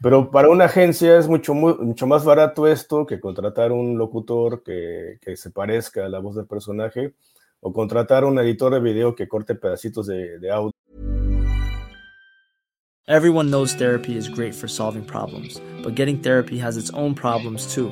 Pero 0.02 0.30
para 0.30 0.50
una 0.50 0.66
agencia 0.66 1.18
es 1.18 1.28
mucho, 1.28 1.54
mucho 1.54 2.06
más 2.06 2.26
barato 2.26 2.68
esto 2.68 3.06
que 3.06 3.20
contratar 3.20 3.72
un 3.72 3.98
locutor 3.98 4.62
que, 4.62 5.18
que, 5.22 5.38
se 5.38 5.52
parezca 5.52 6.06
a 6.06 6.10
la 6.10 6.20
voz 6.20 6.36
del 6.36 6.46
personaje 6.46 7.14
o 7.62 7.72
contratar 7.72 8.26
un 8.26 8.38
editor 8.38 8.74
de 8.74 8.82
video 8.82 9.16
que 9.16 9.28
corte 9.28 9.56
pedacitos 9.56 10.06
de, 10.08 10.38
de 10.40 10.52
audio. 10.52 10.72
Everyone 13.08 13.50
knows 13.50 13.74
therapy 13.74 14.18
is 14.18 14.28
great 14.28 14.54
for 14.54 14.68
solving 14.68 15.06
problems, 15.06 15.62
but 15.84 15.96
getting 15.96 16.22
therapy 16.22 16.60
has 16.60 16.76
its 16.76 16.92
own 16.94 17.14
problems 17.14 17.74
too, 17.74 17.92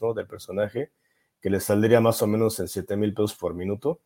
¿No? 0.00 0.14
del 0.14 0.26
personaje, 0.26 0.90
que 1.40 1.50
le 1.50 1.60
saldría 1.60 2.00
más 2.00 2.22
o 2.22 2.26
menos 2.26 2.58
en 2.60 2.68
7 2.68 2.96
mil 2.96 3.14
pesos 3.14 3.34
por 3.34 3.54
minuto. 3.54 4.00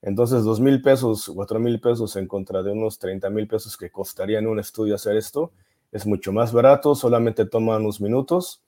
Entonces, 0.00 0.44
dos 0.44 0.60
mil 0.60 0.80
pesos, 0.80 1.30
cuatro 1.34 1.58
mil 1.58 1.80
pesos 1.80 2.14
en 2.16 2.26
contra 2.28 2.62
de 2.62 2.70
unos 2.70 2.98
30 2.98 3.30
mil 3.30 3.48
pesos 3.48 3.76
que 3.76 3.90
costaría 3.90 4.38
en 4.38 4.46
un 4.46 4.60
estudio 4.60 4.94
hacer 4.94 5.16
esto, 5.16 5.52
es 5.90 6.06
mucho 6.06 6.32
más 6.32 6.52
barato, 6.52 6.94
solamente 6.94 7.46
toma 7.46 7.78
unos 7.78 8.00
minutos, 8.00 8.62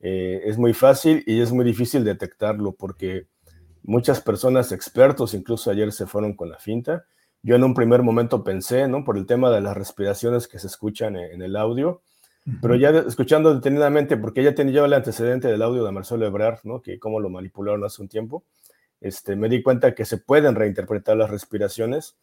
eh, 0.00 0.42
es 0.44 0.58
muy 0.58 0.74
fácil 0.74 1.24
y 1.26 1.40
es 1.40 1.52
muy 1.52 1.64
difícil 1.64 2.04
detectarlo 2.04 2.72
porque 2.72 3.26
muchas 3.82 4.20
personas 4.20 4.72
expertos, 4.72 5.34
incluso 5.34 5.70
ayer 5.70 5.92
se 5.92 6.06
fueron 6.06 6.34
con 6.34 6.50
la 6.50 6.58
finta. 6.58 7.04
Yo 7.42 7.54
en 7.56 7.64
un 7.64 7.74
primer 7.74 8.02
momento 8.02 8.44
pensé, 8.44 8.88
¿no? 8.88 9.04
Por 9.04 9.16
el 9.16 9.26
tema 9.26 9.50
de 9.50 9.60
las 9.60 9.76
respiraciones 9.76 10.48
que 10.48 10.58
se 10.58 10.66
escuchan 10.66 11.16
en, 11.16 11.42
el 11.42 11.56
audio, 11.56 12.02
pero 12.62 12.76
ya 12.76 12.90
escuchando 12.90 13.54
detenidamente, 13.54 14.16
porque 14.16 14.42
ya 14.42 14.54
tenía 14.54 14.84
el 14.84 14.92
antecedente 14.92 15.48
del 15.48 15.62
audio 15.62 15.84
de 15.84 15.92
Marcelo 15.92 16.26
Ebrard, 16.26 16.60
¿no? 16.64 16.82
Que 16.82 16.98
cómo 16.98 17.20
lo 17.20 17.28
manipularon 17.28 17.84
hace 17.84 18.02
un 18.02 18.08
tiempo 18.08 18.44
este, 19.00 19.36
me 19.36 19.48
di 19.48 19.62
cuenta 19.62 19.94
que 19.94 20.04
se 20.04 20.18
pueden 20.18 20.54
reinterpretar 20.54 21.16
las 21.16 21.30
respiraciones. 21.30 22.16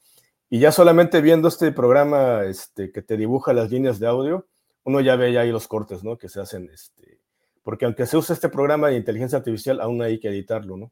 Y 0.49 0.59
ya 0.59 0.71
solamente 0.71 1.21
viendo 1.21 1.47
este 1.47 1.71
programa 1.71 2.43
este, 2.43 2.91
que 2.91 3.01
te 3.01 3.17
dibuja 3.17 3.53
las 3.53 3.71
líneas 3.71 3.99
de 3.99 4.07
audio, 4.07 4.47
uno 4.83 5.01
ya 5.01 5.15
ve 5.15 5.37
ahí 5.37 5.51
los 5.51 5.67
cortes, 5.67 6.03
¿no? 6.03 6.17
Que 6.17 6.29
se 6.29 6.41
hacen, 6.41 6.69
este, 6.71 7.19
porque 7.63 7.85
aunque 7.85 8.05
se 8.05 8.17
use 8.17 8.33
este 8.33 8.49
programa 8.49 8.89
de 8.89 8.97
inteligencia 8.97 9.37
artificial, 9.37 9.79
aún 9.81 10.01
hay 10.01 10.19
que 10.19 10.29
editarlo, 10.29 10.77
¿no? 10.77 10.91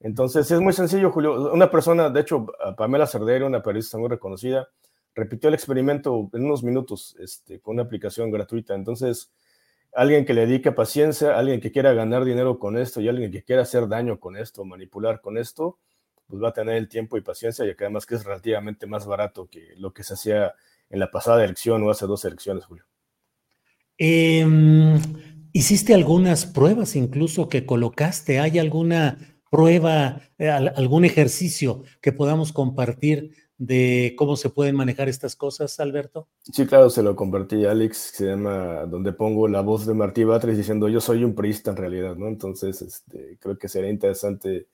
Entonces 0.00 0.50
es 0.50 0.60
muy 0.60 0.72
sencillo, 0.72 1.10
Julio. 1.10 1.52
Una 1.52 1.70
persona, 1.70 2.10
de 2.10 2.20
hecho, 2.20 2.46
Pamela 2.76 3.06
Cerdero, 3.06 3.46
una 3.46 3.62
periodista 3.62 3.98
muy 3.98 4.08
reconocida, 4.08 4.68
repitió 5.14 5.48
el 5.48 5.54
experimento 5.54 6.30
en 6.32 6.44
unos 6.44 6.62
minutos 6.62 7.16
este, 7.18 7.60
con 7.60 7.74
una 7.74 7.84
aplicación 7.84 8.30
gratuita. 8.30 8.74
Entonces, 8.74 9.30
alguien 9.94 10.24
que 10.24 10.34
le 10.34 10.46
dedique 10.46 10.72
paciencia, 10.72 11.38
alguien 11.38 11.60
que 11.60 11.72
quiera 11.72 11.92
ganar 11.92 12.24
dinero 12.24 12.58
con 12.58 12.76
esto 12.76 13.00
y 13.00 13.08
alguien 13.08 13.30
que 13.30 13.42
quiera 13.42 13.62
hacer 13.62 13.88
daño 13.88 14.18
con 14.18 14.36
esto, 14.36 14.64
manipular 14.64 15.20
con 15.20 15.38
esto, 15.38 15.78
pues 16.26 16.42
va 16.42 16.48
a 16.48 16.52
tener 16.52 16.76
el 16.76 16.88
tiempo 16.88 17.16
y 17.16 17.20
paciencia 17.20 17.64
y 17.64 17.74
que 17.74 17.84
además 17.84 18.06
que 18.06 18.16
es 18.16 18.24
relativamente 18.24 18.86
más 18.86 19.06
barato 19.06 19.46
que 19.46 19.74
lo 19.76 19.92
que 19.92 20.02
se 20.02 20.14
hacía 20.14 20.54
en 20.90 20.98
la 20.98 21.10
pasada 21.10 21.44
elección 21.44 21.82
o 21.82 21.90
hace 21.90 22.06
dos 22.06 22.24
elecciones, 22.24 22.64
Julio. 22.64 22.84
Em, 23.96 24.98
¿Hiciste 25.52 25.94
algunas 25.94 26.46
pruebas 26.46 26.96
incluso 26.96 27.48
que 27.48 27.64
colocaste? 27.64 28.40
¿Hay 28.40 28.58
alguna 28.58 29.18
prueba, 29.50 30.20
eh, 30.38 30.48
algún 30.48 31.04
ejercicio 31.04 31.84
que 32.00 32.10
podamos 32.10 32.52
compartir 32.52 33.30
de 33.58 34.14
cómo 34.18 34.36
se 34.36 34.50
pueden 34.50 34.74
manejar 34.76 35.08
estas 35.08 35.36
cosas, 35.36 35.78
Alberto? 35.78 36.28
Sí, 36.42 36.66
claro, 36.66 36.90
se 36.90 37.02
lo 37.02 37.14
compartí 37.14 37.64
a 37.64 37.70
Alex, 37.70 37.96
se 38.14 38.26
llama, 38.26 38.84
donde 38.86 39.12
pongo 39.12 39.46
la 39.48 39.60
voz 39.60 39.86
de 39.86 39.94
Martí 39.94 40.24
Batres 40.24 40.56
diciendo 40.56 40.88
yo 40.88 41.00
soy 41.00 41.24
un 41.24 41.34
priista 41.34 41.70
en 41.70 41.76
realidad, 41.76 42.16
¿no? 42.16 42.28
Entonces, 42.28 42.82
este, 42.82 43.38
creo 43.40 43.56
que 43.56 43.68
sería 43.68 43.90
interesante 43.90 44.66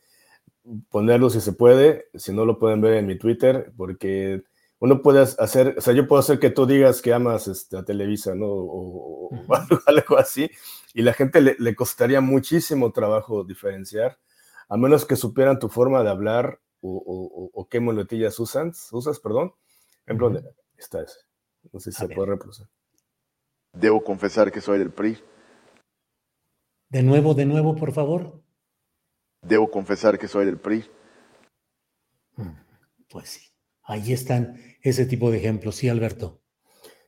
ponerlo 0.89 1.31
si 1.31 1.41
se 1.41 1.53
puede, 1.53 2.07
si 2.15 2.33
no 2.33 2.45
lo 2.45 2.59
pueden 2.59 2.81
ver 2.81 2.95
en 2.95 3.07
mi 3.07 3.19
Twitter, 3.19 3.73
porque 3.77 4.43
uno 4.79 5.03
puede 5.03 5.21
hacer, 5.21 5.75
o 5.77 5.81
sea, 5.81 5.93
yo 5.93 6.09
puedo 6.09 6.21
hacer 6.21 6.39
que 6.39 6.51
tú 6.51 6.65
digas 6.65 7.03
que 7.03 7.13
amas 7.13 7.49
este, 7.49 7.77
a 7.77 7.85
Televisa, 7.85 8.35
¿no? 8.35 8.47
O, 8.49 9.31
algo 9.87 10.19
así, 10.19 10.51
y 10.95 11.03
la 11.03 11.13
gente 11.13 11.41
le, 11.43 11.57
le 11.59 11.75
costaría 11.75 12.21
muchísimo 12.23 12.93
trabajo 12.93 13.45
diferenciar, 13.45 14.19
a 14.69 14.77
menos 14.77 15.05
que 15.05 15.17
supieran 15.17 15.59
tu 15.59 15.69
forma 15.69 16.03
de 16.03 16.11
hablar 16.11 16.61
o, 16.83 17.69
qué 17.71 17.81
muletillas 17.81 18.39
usas, 18.39 18.89
usas, 18.93 19.21
perdón. 19.21 19.53
Ejemplo, 20.07 20.29
uh 20.29 20.43
esta 20.77 21.03
es. 21.03 21.27
No 21.73 21.79
sé 21.79 21.93
si 21.93 21.99
se 21.99 22.09
puede 22.09 22.31
reproducir. 22.31 22.67
Debo 23.73 24.03
confesar 24.03 24.51
que 24.51 24.63
soy 24.63 24.79
del 24.79 24.91
PRI. 24.91 25.19
De 26.89 27.03
nuevo, 27.03 27.35
de 27.35 27.45
nuevo, 27.45 27.77
por 27.77 27.93
favor. 27.93 28.43
Debo 29.43 29.71
confesar 29.71 30.19
que 30.19 30.27
soy 30.27 30.47
del 30.47 30.59
PRI. 30.59 30.87
Mm, 32.37 32.57
pues 33.11 33.29
sí, 33.29 33.49
ahí 33.83 34.13
están 34.13 34.57
ese 34.83 35.05
tipo 35.05 35.31
de 35.31 35.39
ejemplos, 35.39 35.77
sí, 35.77 35.89
Alberto. 35.89 36.41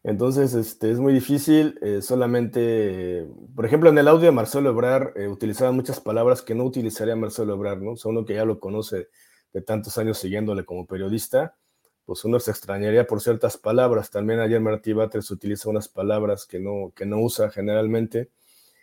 Entonces, 0.04 0.54
este, 0.54 0.90
es 0.90 0.98
muy 0.98 1.12
difícil. 1.12 1.78
Eh, 1.80 2.02
solamente, 2.02 3.26
por 3.54 3.64
ejemplo, 3.64 3.88
en 3.88 3.98
el 3.98 4.08
audio 4.08 4.26
de 4.26 4.32
Marcelo 4.32 4.70
Ebrar 4.70 5.12
eh, 5.16 5.28
utilizaba 5.28 5.72
muchas 5.72 6.00
palabras 6.00 6.42
que 6.42 6.54
no 6.54 6.64
utilizaría 6.64 7.16
Marcelo 7.16 7.54
Ebrar, 7.54 7.80
¿no? 7.80 7.92
O 7.92 7.96
sea, 7.96 8.10
uno 8.10 8.24
que 8.24 8.34
ya 8.34 8.44
lo 8.44 8.58
conoce 8.58 9.08
de 9.52 9.62
tantos 9.62 9.98
años 9.98 10.18
siguiéndole 10.18 10.64
como 10.64 10.86
periodista, 10.86 11.56
pues 12.04 12.24
uno 12.24 12.40
se 12.40 12.50
extrañaría 12.50 13.06
por 13.06 13.20
ciertas 13.20 13.56
palabras. 13.56 14.10
También 14.10 14.40
ayer 14.40 14.60
Martí 14.60 14.92
Batres 14.92 15.30
utiliza 15.30 15.68
unas 15.70 15.88
palabras 15.88 16.46
que 16.46 16.58
no, 16.58 16.92
que 16.94 17.06
no 17.06 17.20
usa 17.20 17.50
generalmente. 17.50 18.30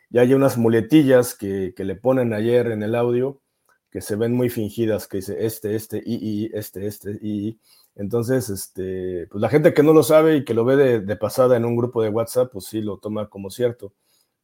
Y 0.10 0.20
hay 0.20 0.34
unas 0.34 0.58
muletillas 0.58 1.36
que, 1.36 1.74
que 1.76 1.84
le 1.84 1.96
ponen 1.96 2.34
ayer 2.34 2.68
en 2.68 2.84
el 2.84 2.96
audio 2.96 3.42
que 3.90 4.02
se 4.02 4.16
ven 4.16 4.34
muy 4.34 4.50
fingidas, 4.50 5.08
que 5.08 5.18
dice 5.18 5.46
este, 5.46 5.76
este, 5.76 6.02
y, 6.06 6.46
y, 6.46 6.52
este, 6.54 6.86
este, 6.88 7.12
y. 7.22 7.60
Entonces, 7.96 8.50
este, 8.50 9.28
pues 9.28 9.42
la 9.42 9.50
gente 9.50 9.74
que 9.74 9.84
no 9.84 9.94
lo 9.94 10.04
sabe 10.04 10.38
y 10.38 10.46
que 10.46 10.54
lo 10.54 10.64
ve 10.64 11.02
de, 11.02 11.16
pasada 11.18 11.58
en 11.58 11.66
un 11.66 11.76
grupo 11.76 12.02
de 12.02 12.10
WhatsApp, 12.10 12.52
pues 12.52 12.66
sí 12.66 12.82
lo 12.82 12.98
toma 12.98 13.30
como 13.30 13.50
cierto. 13.50 13.94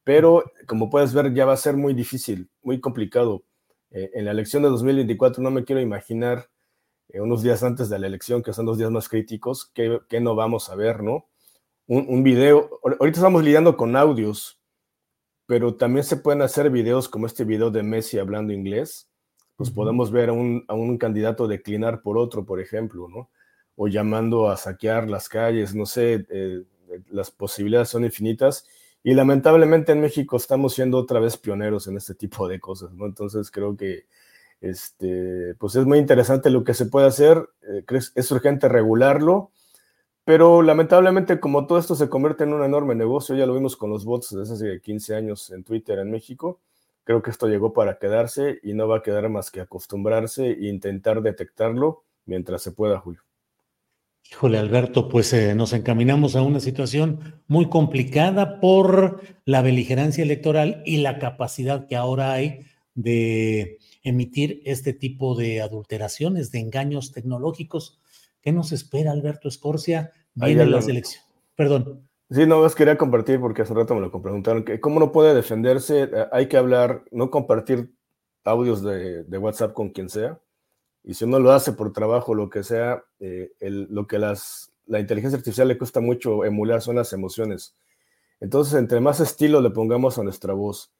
Pero 0.04 0.44
como 0.66 0.90
puedes 0.90 1.14
ver, 1.14 1.32
ya 1.34 1.46
va 1.46 1.54
a 1.54 1.56
ser 1.56 1.76
muy 1.76 1.94
difícil, 1.94 2.50
muy 2.62 2.80
complicado. 2.80 3.44
Eh, 3.90 4.10
en 4.14 4.24
la 4.24 4.32
elección 4.32 4.62
de 4.62 4.68
2024 4.68 5.42
no 5.42 5.50
me 5.50 5.64
quiero 5.64 5.80
imaginar 5.80 6.48
eh, 7.08 7.20
unos 7.20 7.42
días 7.42 7.62
antes 7.62 7.88
de 7.88 7.98
la 7.98 8.06
elección, 8.06 8.42
que 8.42 8.52
son 8.52 8.66
los 8.66 8.78
días 8.78 8.90
más 8.90 9.08
críticos, 9.08 9.66
que, 9.66 10.20
no 10.20 10.34
vamos 10.34 10.68
a 10.70 10.74
ver, 10.74 11.02
¿no? 11.02 11.28
Un, 11.86 12.06
un, 12.08 12.22
video, 12.22 12.80
ahorita 12.82 13.18
estamos 13.18 13.44
lidiando 13.44 13.76
con 13.76 13.94
audios, 13.96 14.60
pero 15.46 15.76
también 15.76 16.04
se 16.04 16.16
pueden 16.16 16.42
hacer 16.42 16.70
videos 16.70 17.08
como 17.08 17.26
este 17.26 17.44
video 17.44 17.70
de 17.70 17.84
Messi 17.84 18.18
hablando 18.18 18.52
inglés, 18.52 19.08
pues 19.56 19.70
podemos 19.70 20.10
ver 20.10 20.28
a 20.28 20.32
un, 20.32 20.64
a 20.68 20.74
un, 20.74 20.98
candidato 20.98 21.48
declinar 21.48 22.02
por 22.02 22.18
otro, 22.18 22.44
por 22.44 22.60
ejemplo, 22.60 23.08
¿no? 23.08 23.30
O 23.76 23.88
llamando 23.88 24.50
a 24.50 24.56
saquear 24.56 25.08
las 25.08 25.28
calles, 25.28 25.74
no 25.74 25.86
sé, 25.86 26.26
eh, 26.30 26.64
las 27.10 27.30
posibilidades 27.30 27.88
son 27.88 28.04
infinitas. 28.04 28.66
Y 29.06 29.14
lamentablemente 29.14 29.92
en 29.92 30.00
México 30.00 30.36
estamos 30.36 30.74
siendo 30.74 30.98
otra 30.98 31.20
vez 31.20 31.36
pioneros 31.36 31.86
en 31.86 31.96
este 31.96 32.16
tipo 32.16 32.48
de 32.48 32.58
cosas, 32.58 32.92
¿no? 32.92 33.06
Entonces 33.06 33.52
creo 33.52 33.76
que 33.76 34.06
este, 34.60 35.54
pues 35.60 35.76
es 35.76 35.86
muy 35.86 35.98
interesante 35.98 36.50
lo 36.50 36.64
que 36.64 36.74
se 36.74 36.86
puede 36.86 37.06
hacer, 37.06 37.48
eh, 37.62 37.84
es 38.16 38.30
urgente 38.32 38.68
regularlo, 38.68 39.52
pero 40.24 40.60
lamentablemente 40.60 41.38
como 41.38 41.68
todo 41.68 41.78
esto 41.78 41.94
se 41.94 42.08
convierte 42.08 42.42
en 42.42 42.52
un 42.52 42.64
enorme 42.64 42.96
negocio, 42.96 43.36
ya 43.36 43.46
lo 43.46 43.54
vimos 43.54 43.76
con 43.76 43.90
los 43.90 44.04
bots 44.04 44.34
desde 44.34 44.54
hace 44.54 44.80
15 44.80 45.14
años 45.14 45.52
en 45.52 45.62
Twitter 45.62 46.00
en 46.00 46.10
México, 46.10 46.58
Creo 47.06 47.22
que 47.22 47.30
esto 47.30 47.46
llegó 47.46 47.72
para 47.72 48.00
quedarse 48.00 48.58
y 48.64 48.74
no 48.74 48.88
va 48.88 48.96
a 48.96 49.02
quedar 49.02 49.28
más 49.28 49.52
que 49.52 49.60
acostumbrarse 49.60 50.50
e 50.50 50.66
intentar 50.66 51.22
detectarlo 51.22 52.02
mientras 52.24 52.62
se 52.62 52.72
pueda, 52.72 52.98
Julio. 52.98 53.25
Híjole, 54.30 54.58
Alberto, 54.58 55.08
pues 55.08 55.32
eh, 55.32 55.54
nos 55.54 55.72
encaminamos 55.72 56.36
a 56.36 56.42
una 56.42 56.60
situación 56.60 57.40
muy 57.46 57.68
complicada 57.68 58.60
por 58.60 59.22
la 59.44 59.62
beligerancia 59.62 60.24
electoral 60.24 60.82
y 60.84 60.98
la 60.98 61.18
capacidad 61.18 61.86
que 61.86 61.96
ahora 61.96 62.32
hay 62.32 62.66
de 62.94 63.78
emitir 64.02 64.62
este 64.64 64.92
tipo 64.92 65.36
de 65.36 65.60
adulteraciones, 65.60 66.50
de 66.50 66.60
engaños 66.60 67.12
tecnológicos. 67.12 68.00
¿Qué 68.40 68.52
nos 68.52 68.72
espera, 68.72 69.12
Alberto 69.12 69.48
Escorcia? 69.48 70.12
Viene 70.34 70.66
la 70.66 70.82
selección. 70.82 71.22
Perdón. 71.54 72.08
Sí, 72.30 72.44
no, 72.44 72.60
más 72.60 72.74
quería 72.74 72.98
compartir 72.98 73.38
porque 73.38 73.62
hace 73.62 73.74
rato 73.74 73.94
me 73.94 74.00
lo 74.00 74.10
preguntaron, 74.10 74.64
que 74.64 74.80
cómo 74.80 74.98
no 74.98 75.12
puede 75.12 75.34
defenderse, 75.34 76.02
eh, 76.02 76.26
hay 76.32 76.48
que 76.48 76.56
hablar, 76.56 77.04
no 77.12 77.30
compartir 77.30 77.92
audios 78.44 78.82
de, 78.82 79.24
WhatsApp 79.38 79.72
con 79.72 79.90
quien 79.90 80.08
sea, 80.08 80.40
y 81.06 81.14
si 81.14 81.24
uno 81.24 81.38
lo 81.38 81.52
hace 81.52 81.72
por 81.72 81.92
trabajo, 81.92 82.34
lo 82.34 82.50
que 82.50 82.64
sea, 82.64 83.04
eh, 83.20 83.52
lo 83.60 84.08
que 84.08 84.18
las, 84.18 84.72
la 84.86 84.98
inteligencia 84.98 85.38
artificial 85.38 85.68
le 85.68 85.78
cuesta 85.78 86.00
mucho 86.00 86.44
emular 86.44 86.82
son 86.82 86.96
las 86.96 87.12
emociones. 87.12 87.76
Entonces, 88.40 88.74
entre 88.74 89.00
más 89.00 89.20
estilo 89.20 89.60
le 89.60 89.70
pongamos 89.70 90.18
a 90.18 90.24
nuestra 90.24 90.52
voz, 90.52 90.92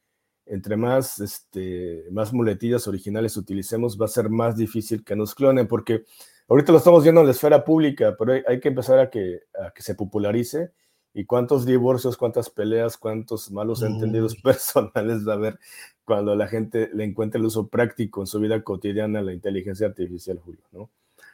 entre 0.46 0.76
más, 0.76 1.18
este, 1.18 2.04
más 2.12 2.32
muletillas 2.32 2.86
originales 2.86 3.36
utilicemos, 3.36 4.00
va 4.00 4.04
a 4.04 4.08
ser 4.08 4.30
más 4.30 4.56
difícil 4.56 5.02
que 5.02 5.16
nos 5.16 5.34
clonen, 5.34 5.66
porque 5.66 6.04
ahorita 6.48 6.70
lo 6.70 6.78
estamos 6.78 7.02
viendo 7.02 7.20
en 7.22 7.26
la 7.26 7.32
esfera 7.32 7.64
pública, 7.64 8.14
pero 8.16 8.32
hay, 8.32 8.42
hay 8.46 8.60
que 8.60 8.68
empezar 8.68 9.00
a 9.00 9.10
que, 9.10 9.40
a 9.60 9.72
que 9.72 9.82
se 9.82 9.96
popularice 9.96 10.70
y 11.14 11.24
cuántos 11.24 11.66
divorcios, 11.66 12.16
cuántas 12.16 12.48
peleas, 12.48 12.96
cuántos 12.96 13.50
malos 13.50 13.82
entendidos 13.82 14.36
personales 14.42 15.26
va 15.26 15.32
a 15.32 15.36
haber 15.36 15.58
cuando 16.06 16.34
la 16.36 16.46
gente 16.46 16.88
le 16.94 17.04
encuentre 17.04 17.38
el 17.38 17.44
uso 17.44 17.66
práctico 17.66 18.22
en 18.22 18.26
su 18.26 18.40
vida 18.40 18.62
cotidiana 18.62 19.20
la 19.20 19.34
inteligencia 19.34 19.88
artificial, 19.88 20.38
Julio, 20.38 20.62
¿no? 20.72 20.88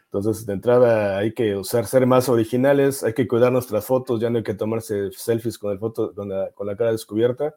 Entonces, 0.07 0.45
de 0.45 0.53
entrada 0.53 1.19
hay 1.19 1.33
que 1.33 1.57
usar, 1.57 1.87
ser 1.87 2.07
más 2.07 2.29
originales, 2.29 3.03
hay 3.03 3.15
que 3.15 3.29
cuidar 3.29 3.53
nuestras 3.53 3.87
fotos, 3.87 4.21
ya 4.21 4.29
no 4.29 4.39
hay 4.39 4.45
que 4.45 4.55
tomarse 4.55 5.11
selfies 5.13 5.59
con, 5.59 5.73
el 5.73 5.79
foto, 5.79 6.13
la, 6.27 6.51
con 6.51 6.67
la 6.67 6.77
cara 6.77 6.93
descubierta. 6.93 7.55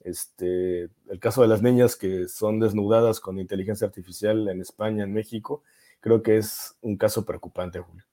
Este, 0.00 0.82
el 1.08 1.18
caso 1.18 1.42
de 1.42 1.48
las 1.48 1.62
niñas 1.62 1.96
que 1.96 2.28
son 2.28 2.60
desnudadas 2.60 3.18
con 3.18 3.40
inteligencia 3.40 3.88
artificial 3.88 4.48
en 4.48 4.60
España, 4.60 5.02
en 5.02 5.12
México, 5.12 5.64
creo 6.00 6.22
que 6.22 6.36
es 6.36 6.76
un 6.80 6.96
caso 6.96 7.24
preocupante, 7.24 7.80
Julio. 7.80 8.04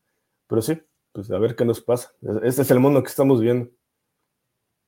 Pero 0.48 0.62
sí, 0.64 0.82
pues 1.12 1.30
a 1.30 1.38
ver 1.38 1.56
qué 1.56 1.66
nos 1.66 1.82
pasa. 1.82 2.14
Este 2.44 2.64
es 2.64 2.72
el 2.72 2.80
mundo 2.80 3.04
que 3.04 3.10
estamos 3.10 3.42
viendo. 3.42 3.70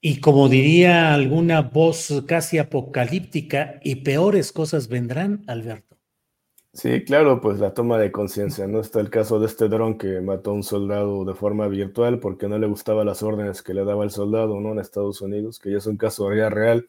Y 0.07 0.19
como 0.19 0.49
diría 0.49 1.15
alguna 1.15 1.63
voz 1.63 2.13
casi 2.27 2.59
apocalíptica, 2.59 3.79
y 3.83 3.95
peores 4.03 4.51
cosas 4.51 4.87
vendrán, 4.87 5.43
Alberto. 5.47 5.97
Sí, 6.73 7.03
claro, 7.03 7.41
pues 7.41 7.57
la 7.57 7.73
toma 7.73 7.97
de 7.97 8.11
conciencia, 8.11 8.67
¿no? 8.67 8.81
Está 8.81 8.99
el 8.99 9.09
caso 9.09 9.39
de 9.39 9.47
este 9.47 9.67
dron 9.67 9.97
que 9.97 10.21
mató 10.21 10.51
a 10.51 10.53
un 10.53 10.61
soldado 10.61 11.25
de 11.25 11.33
forma 11.33 11.67
virtual 11.67 12.19
porque 12.19 12.47
no 12.47 12.59
le 12.59 12.67
gustaban 12.67 13.07
las 13.07 13.23
órdenes 13.23 13.63
que 13.63 13.73
le 13.73 13.83
daba 13.83 14.03
el 14.03 14.11
soldado, 14.11 14.61
¿no? 14.61 14.73
En 14.73 14.79
Estados 14.79 15.21
Unidos, 15.21 15.57
que 15.57 15.71
ya 15.71 15.77
es 15.79 15.87
un 15.87 15.97
caso 15.97 16.29
real, 16.29 16.51
real, 16.51 16.87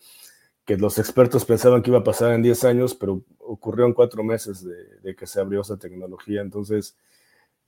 que 0.67 0.77
los 0.77 0.99
expertos 0.99 1.47
pensaban 1.47 1.81
que 1.81 1.89
iba 1.89 2.01
a 2.01 2.05
pasar 2.05 2.35
en 2.35 2.43
10 2.43 2.65
años, 2.65 2.95
pero 2.95 3.23
ocurrió 3.39 3.87
en 3.87 3.95
cuatro 3.95 4.25
meses 4.25 4.63
de, 4.63 4.99
de 5.03 5.17
que 5.17 5.27
se 5.27 5.41
abrió 5.41 5.63
esa 5.63 5.79
tecnología. 5.79 6.43
Entonces, 6.43 6.99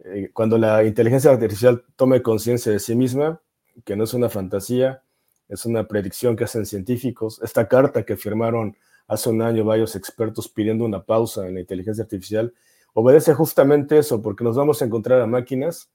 eh, 0.01 0.29
cuando 0.35 0.59
la 0.59 0.85
inteligencia 0.85 1.31
artificial 1.31 1.85
tome 1.97 2.21
conciencia 2.21 2.71
de 2.71 2.81
sí 2.81 2.95
misma, 2.95 3.41
que 3.87 3.97
no 3.97 4.05
es 4.05 4.13
una 4.13 4.29
fantasía, 4.29 5.05
es 5.49 5.65
una 5.67 5.87
predicción 5.87 6.37
que 6.37 6.45
hacen 6.45 6.67
científicos. 6.67 7.41
Esta 7.43 7.69
carta 7.69 8.05
que 8.05 8.17
firmaron 8.17 8.77
hace 9.07 9.31
un 9.31 9.43
año 9.43 9.65
varios 9.65 9.97
expertos 9.97 10.49
pidiendo 10.49 10.85
una 10.85 11.03
pausa 11.03 11.47
en 11.47 11.55
la 11.55 11.61
inteligencia 11.61 12.05
artificial 12.05 12.53
obedece 12.93 13.35
justamente 13.35 13.99
eso, 13.99 14.23
porque 14.23 14.45
nos 14.45 14.57
vamos 14.57 14.83
a 14.83 14.85
encontrar 14.85 15.21
a 15.21 15.27
máquinas 15.27 15.91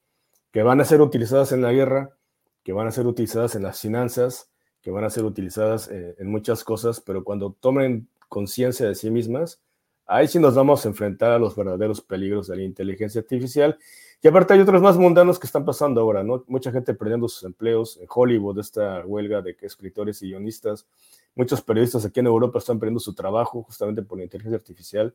que 0.52 0.64
van 0.64 0.82
a 0.82 0.86
ser 0.86 1.02
utilizadas 1.02 1.52
en 1.52 1.62
la 1.62 1.72
guerra, 1.72 2.16
que 2.64 2.74
van 2.74 2.88
a 2.88 2.92
ser 2.92 3.08
utilizadas 3.08 3.56
en 3.56 3.64
las 3.64 3.82
finanzas, 3.82 4.50
que 4.82 4.92
van 4.92 5.04
a 5.04 5.10
ser 5.10 5.26
utilizadas 5.26 5.90
eh, 5.90 6.16
en 6.18 6.28
muchas 6.28 6.64
cosas, 6.64 7.02
pero 7.02 7.24
cuando 7.24 7.56
tomen 7.60 8.08
conciencia 8.30 8.88
de 8.88 8.96
sí 8.96 9.10
mismas, 9.10 9.60
Ahí 10.06 10.28
sí 10.28 10.38
nos 10.38 10.56
vamos 10.56 10.86
a 10.86 10.90
enfrentar 10.90 11.32
a 11.32 11.40
los 11.40 11.56
verdaderos 11.56 12.02
peligros 12.02 12.48
de 12.48 12.58
la 12.58 12.64
inteligencia 12.64 13.22
artificial. 13.22 13.78
Y 14.24 14.28
aparte 14.30 14.54
hay 14.54 14.62
otros 14.62 14.82
más 14.82 14.98
mundanos 14.98 15.38
que 15.38 15.46
están 15.46 15.66
pasando 15.66 16.00
ahora, 16.00 16.24
¿no? 16.24 16.46
Mucha 16.48 16.72
gente 16.72 16.94
perdiendo 16.94 17.28
sus 17.28 17.44
empleos 17.44 17.98
en 17.98 18.08
Hollywood, 18.10 18.58
esta 18.58 19.06
huelga 19.06 19.42
de 19.42 19.58
escritores 19.62 20.22
y 20.22 20.30
guionistas. 20.30 20.88
Muchos 21.36 21.62
periodistas 21.62 22.06
aquí 22.06 22.22
en 22.22 22.28
Europa 22.28 22.60
están 22.60 22.80
perdiendo 22.80 23.02
su 23.02 23.14
trabajo 23.14 23.64
justamente 23.64 24.02
por 24.02 24.18
la 24.18 24.24
inteligencia 24.24 24.56
artificial. 24.56 25.14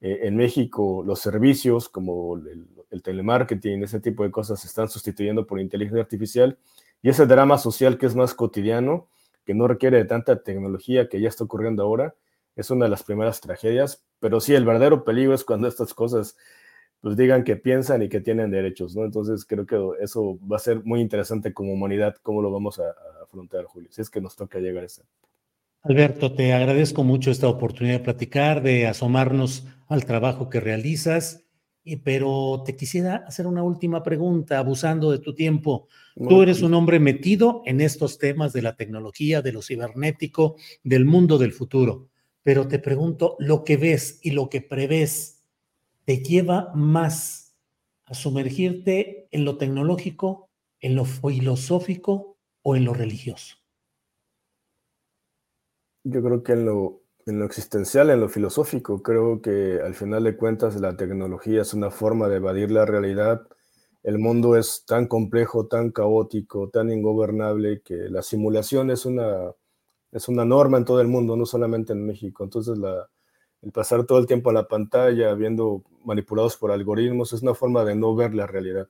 Eh, 0.00 0.22
en 0.24 0.34
México, 0.34 1.04
los 1.06 1.20
servicios 1.20 1.88
como 1.88 2.36
el, 2.36 2.66
el, 2.90 3.00
telemarketing, 3.00 3.84
ese 3.84 4.00
tipo 4.00 4.24
de 4.24 4.32
cosas 4.32 4.58
se 4.58 4.66
están 4.66 4.88
sustituyendo 4.88 5.46
por 5.46 5.60
inteligencia 5.60 6.02
artificial. 6.02 6.58
Y 7.00 7.10
ese 7.10 7.26
drama 7.26 7.58
social 7.58 7.96
que 7.96 8.06
es 8.06 8.16
más 8.16 8.34
cotidiano, 8.34 9.06
que 9.46 9.54
no 9.54 9.68
requiere 9.68 9.98
de 9.98 10.04
tanta 10.04 10.42
tecnología 10.42 11.08
que 11.08 11.20
ya 11.20 11.28
está 11.28 11.44
ocurriendo 11.44 11.84
ahora, 11.84 12.16
es 12.56 12.72
una 12.72 12.86
de 12.86 12.90
las 12.90 13.04
primeras 13.04 13.40
tragedias, 13.40 14.02
pero 14.18 14.40
sí, 14.40 14.52
el 14.52 14.64
verdadero 14.64 15.04
peligro 15.04 15.32
es 15.32 15.44
cuando 15.44 15.68
estas 15.68 15.94
cosas 15.94 16.36
pues 17.02 17.16
digan 17.16 17.42
que 17.42 17.56
piensan 17.56 18.00
y 18.02 18.08
que 18.08 18.20
tienen 18.20 18.50
derechos, 18.52 18.94
¿no? 18.94 19.04
Entonces 19.04 19.44
creo 19.44 19.66
que 19.66 19.76
eso 20.00 20.38
va 20.48 20.56
a 20.56 20.60
ser 20.60 20.84
muy 20.84 21.00
interesante 21.00 21.52
como 21.52 21.72
humanidad, 21.72 22.14
cómo 22.22 22.40
lo 22.40 22.50
vamos 22.50 22.78
a, 22.78 22.84
afrontar, 23.22 23.64
Julio, 23.64 23.90
si 23.90 24.00
es 24.02 24.08
que 24.08 24.20
nos 24.20 24.36
toca 24.36 24.60
llegar 24.60 24.84
a 24.84 24.86
ese. 24.86 25.02
Alberto, 25.82 26.32
te 26.32 26.52
agradezco 26.52 27.02
mucho 27.02 27.30
esta 27.30 27.48
oportunidad 27.48 27.98
de 27.98 28.04
platicar, 28.04 28.62
de 28.62 28.86
asomarnos 28.86 29.66
al 29.88 30.04
trabajo 30.04 30.48
que 30.48 30.60
realizas, 30.60 31.44
y, 31.82 31.96
pero 31.96 32.62
te 32.64 32.76
quisiera 32.76 33.24
hacer 33.26 33.48
una 33.48 33.64
última 33.64 34.04
pregunta, 34.04 34.58
abusando 34.58 35.10
de 35.10 35.18
tu 35.18 35.34
tiempo. 35.34 35.88
Tú 36.28 36.42
eres 36.42 36.62
un 36.62 36.74
hombre 36.74 37.00
metido 37.00 37.62
en 37.64 37.80
estos 37.80 38.18
temas 38.18 38.52
de 38.52 38.62
la 38.62 38.76
tecnología, 38.76 39.42
de 39.42 39.50
lo 39.50 39.62
cibernético, 39.62 40.54
del 40.84 41.04
mundo 41.04 41.38
del 41.38 41.52
futuro 41.52 42.10
pero 42.42 42.66
te 42.66 42.78
pregunto, 42.78 43.36
lo 43.38 43.64
que 43.64 43.76
ves 43.76 44.18
y 44.22 44.32
lo 44.32 44.48
que 44.48 44.60
prevés, 44.60 45.31
¿te 46.04 46.18
lleva 46.18 46.72
más 46.74 47.56
a 48.04 48.14
sumergirte 48.14 49.28
en 49.30 49.44
lo 49.44 49.56
tecnológico, 49.56 50.50
en 50.80 50.96
lo 50.96 51.04
filosófico 51.04 52.36
o 52.62 52.76
en 52.76 52.84
lo 52.84 52.94
religioso? 52.94 53.56
Yo 56.04 56.22
creo 56.22 56.42
que 56.42 56.52
en 56.52 56.66
lo, 56.66 57.02
en 57.26 57.38
lo 57.38 57.44
existencial, 57.44 58.10
en 58.10 58.20
lo 58.20 58.28
filosófico, 58.28 59.02
creo 59.02 59.40
que 59.40 59.80
al 59.84 59.94
final 59.94 60.24
de 60.24 60.36
cuentas 60.36 60.80
la 60.80 60.96
tecnología 60.96 61.62
es 61.62 61.74
una 61.74 61.90
forma 61.90 62.28
de 62.28 62.36
evadir 62.36 62.70
la 62.70 62.84
realidad 62.84 63.42
el 64.02 64.18
mundo 64.18 64.56
es 64.56 64.84
tan 64.86 65.06
complejo, 65.06 65.66
tan 65.66 65.92
caótico, 65.92 66.68
tan 66.70 66.90
ingobernable, 66.90 67.82
que 67.82 67.94
la 67.94 68.22
simulación 68.22 68.90
es 68.90 69.06
una, 69.06 69.52
es 70.10 70.28
una 70.28 70.44
norma 70.44 70.78
en 70.78 70.84
todo 70.84 71.00
el 71.00 71.08
mundo, 71.08 71.36
no 71.36 71.46
solamente 71.46 71.92
en 71.92 72.04
México. 72.04 72.42
Entonces, 72.42 72.78
la, 72.78 73.08
el 73.62 73.72
pasar 73.72 74.04
todo 74.04 74.18
el 74.18 74.26
tiempo 74.26 74.50
en 74.50 74.56
la 74.56 74.68
pantalla, 74.68 75.34
viendo 75.34 75.82
manipulados 76.04 76.56
por 76.56 76.72
algoritmos, 76.72 77.32
es 77.32 77.42
una 77.42 77.54
forma 77.54 77.84
de 77.84 77.94
no 77.94 78.14
ver 78.14 78.34
la 78.34 78.46
realidad. 78.46 78.88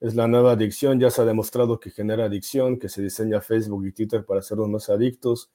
Es 0.00 0.14
la 0.14 0.28
nueva 0.28 0.52
adicción, 0.52 1.00
ya 1.00 1.10
se 1.10 1.22
ha 1.22 1.24
demostrado 1.24 1.80
que 1.80 1.90
genera 1.90 2.24
adicción, 2.24 2.78
que 2.78 2.88
se 2.88 3.02
diseña 3.02 3.40
Facebook 3.40 3.86
y 3.86 3.92
Twitter 3.92 4.24
para 4.24 4.40
hacernos 4.40 4.68
más 4.68 4.90
adictos, 4.90 5.50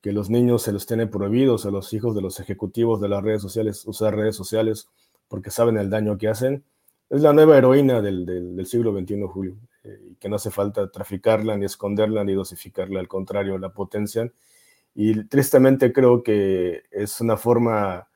que 0.00 0.12
los 0.12 0.30
niños 0.30 0.62
se 0.62 0.72
los 0.72 0.86
tienen 0.86 1.10
prohibidos 1.10 1.66
a 1.66 1.70
los 1.70 1.92
hijos 1.92 2.14
de 2.14 2.22
los 2.22 2.40
ejecutivos 2.40 3.00
de 3.00 3.08
las 3.08 3.22
redes 3.22 3.42
sociales 3.42 3.86
usar 3.86 4.16
redes 4.16 4.34
sociales 4.34 4.88
porque 5.28 5.50
saben 5.50 5.76
el 5.76 5.90
daño 5.90 6.18
que 6.18 6.28
hacen 6.28 6.64
es 7.12 7.20
la 7.20 7.34
nueva 7.34 7.58
heroína 7.58 8.00
del, 8.00 8.24
del, 8.24 8.66
siglo 8.66 8.98
XXI, 8.98 9.20
Julio, 9.26 9.58
eh, 9.84 10.00
y 10.12 10.14
que 10.14 10.30
no 10.30 10.36
hace 10.36 10.50
falta 10.50 10.90
traficarla, 10.90 11.58
ni 11.58 11.66
esconderla, 11.66 12.24
ni 12.24 12.32
dosificarla, 12.32 13.00
al 13.00 13.06
contrario, 13.06 13.58
la 13.58 13.68
potencian. 13.68 14.32
Y 14.94 15.24
tristemente 15.24 15.92
creo 15.92 16.22
que 16.22 16.82
es 16.90 17.20
una 17.20 17.36
forma 17.36 18.08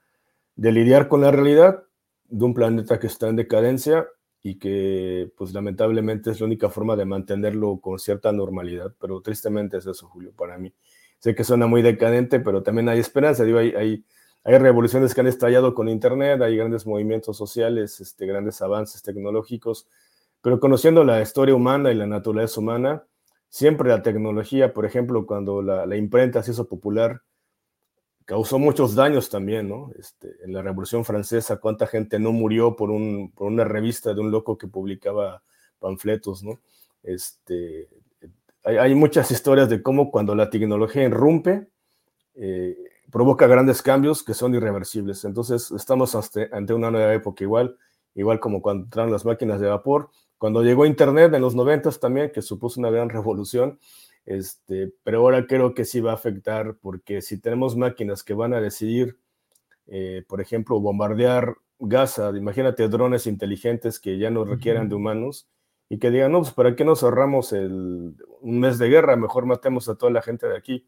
de 0.57 0.73
lidiar 0.73 1.09
con 1.09 1.21
la 1.21 1.31
realidad 1.31 1.85
de 2.29 2.45
un 2.45 2.55
planeta 2.55 2.99
que 2.99 3.07
está 3.07 3.29
en 3.29 3.37
decadencia 3.37 4.07
y 4.43 4.59
que, 4.59 5.33
pues 5.37 5.53
lamentablemente, 5.53 6.31
es 6.31 6.41
la 6.41 6.47
única 6.47 6.71
forma 6.71 6.97
de 6.97 7.05
mantenerlo 7.05 7.79
con 7.81 7.99
cierta 7.99 8.33
normalidad, 8.33 8.95
pero 9.01 9.21
tristemente 9.21 9.79
es 9.79 9.87
eso, 9.87 10.07
Julio, 10.09 10.33
para 10.37 10.59
mí. 10.59 10.73
Sé 11.19 11.35
que 11.35 11.45
suena 11.45 11.67
muy 11.67 11.83
decadente, 11.83 12.41
pero 12.41 12.63
también 12.63 12.89
hay 12.89 13.01
esperanza, 13.01 13.45
digo, 13.45 13.59
hay, 13.59 14.05
hay 14.45 14.59
revoluciones 14.59 15.15
que 15.15 15.21
han 15.21 15.27
estallado 15.27 15.75
con 15.75 15.89
Internet, 15.89 16.41
hay 16.43 16.57
grandes 16.57 16.87
movimientos 16.87 17.37
sociales, 17.37 18.01
este, 18.01 18.27
grandes 18.27 18.63
avances 18.63 19.03
tecnológicos, 19.03 19.89
pero 20.41 20.61
conociendo 20.61 21.03
la 21.03 21.21
historia 21.21 21.55
humana 21.57 21.91
y 21.91 21.97
la 21.97 22.07
naturaleza 22.07 22.61
humana, 22.61 23.03
siempre 23.49 23.89
la 23.89 24.03
tecnología, 24.03 24.73
por 24.73 24.87
ejemplo, 24.87 25.27
cuando 25.27 25.63
la, 25.63 25.97
imprenta 25.97 26.43
se 26.43 26.53
hizo 26.53 26.69
popular, 26.69 27.23
causó 28.25 28.59
muchos 28.59 28.95
daños 28.95 29.31
también, 29.31 29.69
¿no? 29.69 29.91
Este, 29.99 30.35
en 30.45 30.53
la 30.53 30.63
Revolución 30.63 31.05
Francesa, 31.05 31.59
cuánta 31.59 31.87
gente 31.87 32.19
no 32.19 32.33
murió 32.33 32.77
por, 32.77 32.91
un, 32.91 33.33
por 33.33 33.47
una 33.47 33.65
revista 33.65 34.15
de 34.15 34.21
un 34.21 34.31
loco 34.31 34.59
que 34.59 34.67
publicaba 34.67 35.43
panfletos, 35.79 36.43
¿no? 36.43 36.61
Este, 37.03 37.89
hay, 38.65 38.95
muchas 38.97 39.31
historias 39.31 39.69
de 39.69 39.81
cómo 39.81 40.11
cuando 40.11 40.35
la 40.35 40.51
tecnología 40.51 41.05
irrumpe, 41.05 41.69
eh, 42.35 42.77
provoca 43.11 43.47
grandes 43.47 43.81
cambios 43.81 44.25
que 44.25 44.35
son 44.35 44.55
irreversibles. 44.55 45.25
Entonces, 45.25 45.71
estamos 45.71 46.17
ante 46.53 46.75
una 46.75 46.91
nueva 46.91 47.15
época 47.15 47.45
igual, 47.45 47.77
igual 48.15 48.41
como 48.41 48.61
cuando 48.61 48.85
entraron 48.85 49.13
las 49.13 49.25
máquinas 49.25 49.61
de 49.61 49.69
vapor, 49.69 50.11
cuando 50.39 50.63
llegó 50.63 50.87
Internet 50.87 51.33
en 51.35 51.43
los 51.43 51.55
90 51.55 51.91
también, 51.93 52.31
que 52.31 52.43
supuso 52.43 52.81
una 52.81 52.91
gran 52.91 53.09
revolución, 53.09 53.79
este, 54.25 54.93
pero 55.05 55.21
ahora 55.21 55.47
creo 55.47 55.73
que 55.73 55.85
sí 55.85 56.01
va 56.01 56.11
a 56.11 56.15
afectar 56.15 56.77
porque 56.81 57.23
si 57.23 57.41
tenemos 57.41 57.77
máquinas 57.77 58.25
que 58.25 58.35
van 58.35 58.55
a 58.55 58.61
decidir, 58.61 59.19
eh, 59.87 60.25
por 60.29 60.41
ejemplo, 60.41 60.81
bombardear 60.81 61.57
Gaza, 61.79 62.31
imagínate 62.37 62.89
drones 62.89 63.27
inteligentes 63.27 64.01
que 64.01 64.19
ya 64.19 64.31
no 64.31 64.45
requieran 64.45 64.89
de 64.89 64.95
humanos 64.95 65.49
y 65.89 65.99
que 65.99 66.11
digan, 66.11 66.33
no, 66.33 66.41
pues 66.41 66.53
para 66.53 66.75
qué 66.75 66.85
nos 66.85 67.03
ahorramos 67.03 67.53
el, 67.53 68.17
un 68.41 68.61
mes 68.61 68.79
de 68.79 68.89
guerra, 68.89 69.15
mejor 69.17 69.47
matemos 69.47 69.89
a 69.89 69.95
toda 69.95 70.11
la 70.11 70.23
gente 70.23 70.49
de 70.49 70.57
aquí. 70.57 70.87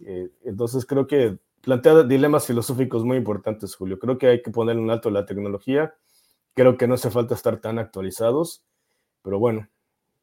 Eh, 0.00 0.30
entonces 0.44 0.86
creo 0.86 1.06
que 1.06 1.38
plantea 1.60 2.04
dilemas 2.04 2.46
filosóficos 2.46 3.04
muy 3.04 3.16
importantes, 3.18 3.74
Julio. 3.74 3.98
Creo 3.98 4.18
que 4.18 4.28
hay 4.28 4.42
que 4.42 4.50
poner 4.50 4.78
un 4.78 4.90
alto 4.90 5.08
a 5.08 5.12
la 5.12 5.26
tecnología. 5.26 5.94
Creo 6.54 6.78
que 6.78 6.86
no 6.86 6.94
hace 6.94 7.10
falta 7.10 7.34
estar 7.34 7.60
tan 7.60 7.78
actualizados, 7.78 8.64
pero 9.22 9.38
bueno, 9.38 9.68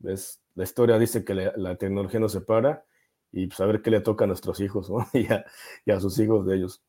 es, 0.03 0.41
la 0.55 0.63
historia 0.63 0.97
dice 0.97 1.23
que 1.23 1.33
la, 1.33 1.75
tecnología 1.75 2.19
nos 2.19 2.31
separa 2.31 2.85
y 3.31 3.49
saber 3.51 3.75
pues, 3.75 3.83
qué 3.83 3.91
le 3.91 4.01
toca 4.01 4.25
a 4.25 4.27
nuestros 4.27 4.59
hijos 4.59 4.91
y, 5.13 5.91
a, 5.91 5.99
sus 5.99 6.17
hijos 6.19 6.45
de 6.45 6.55
ellos. 6.57 6.83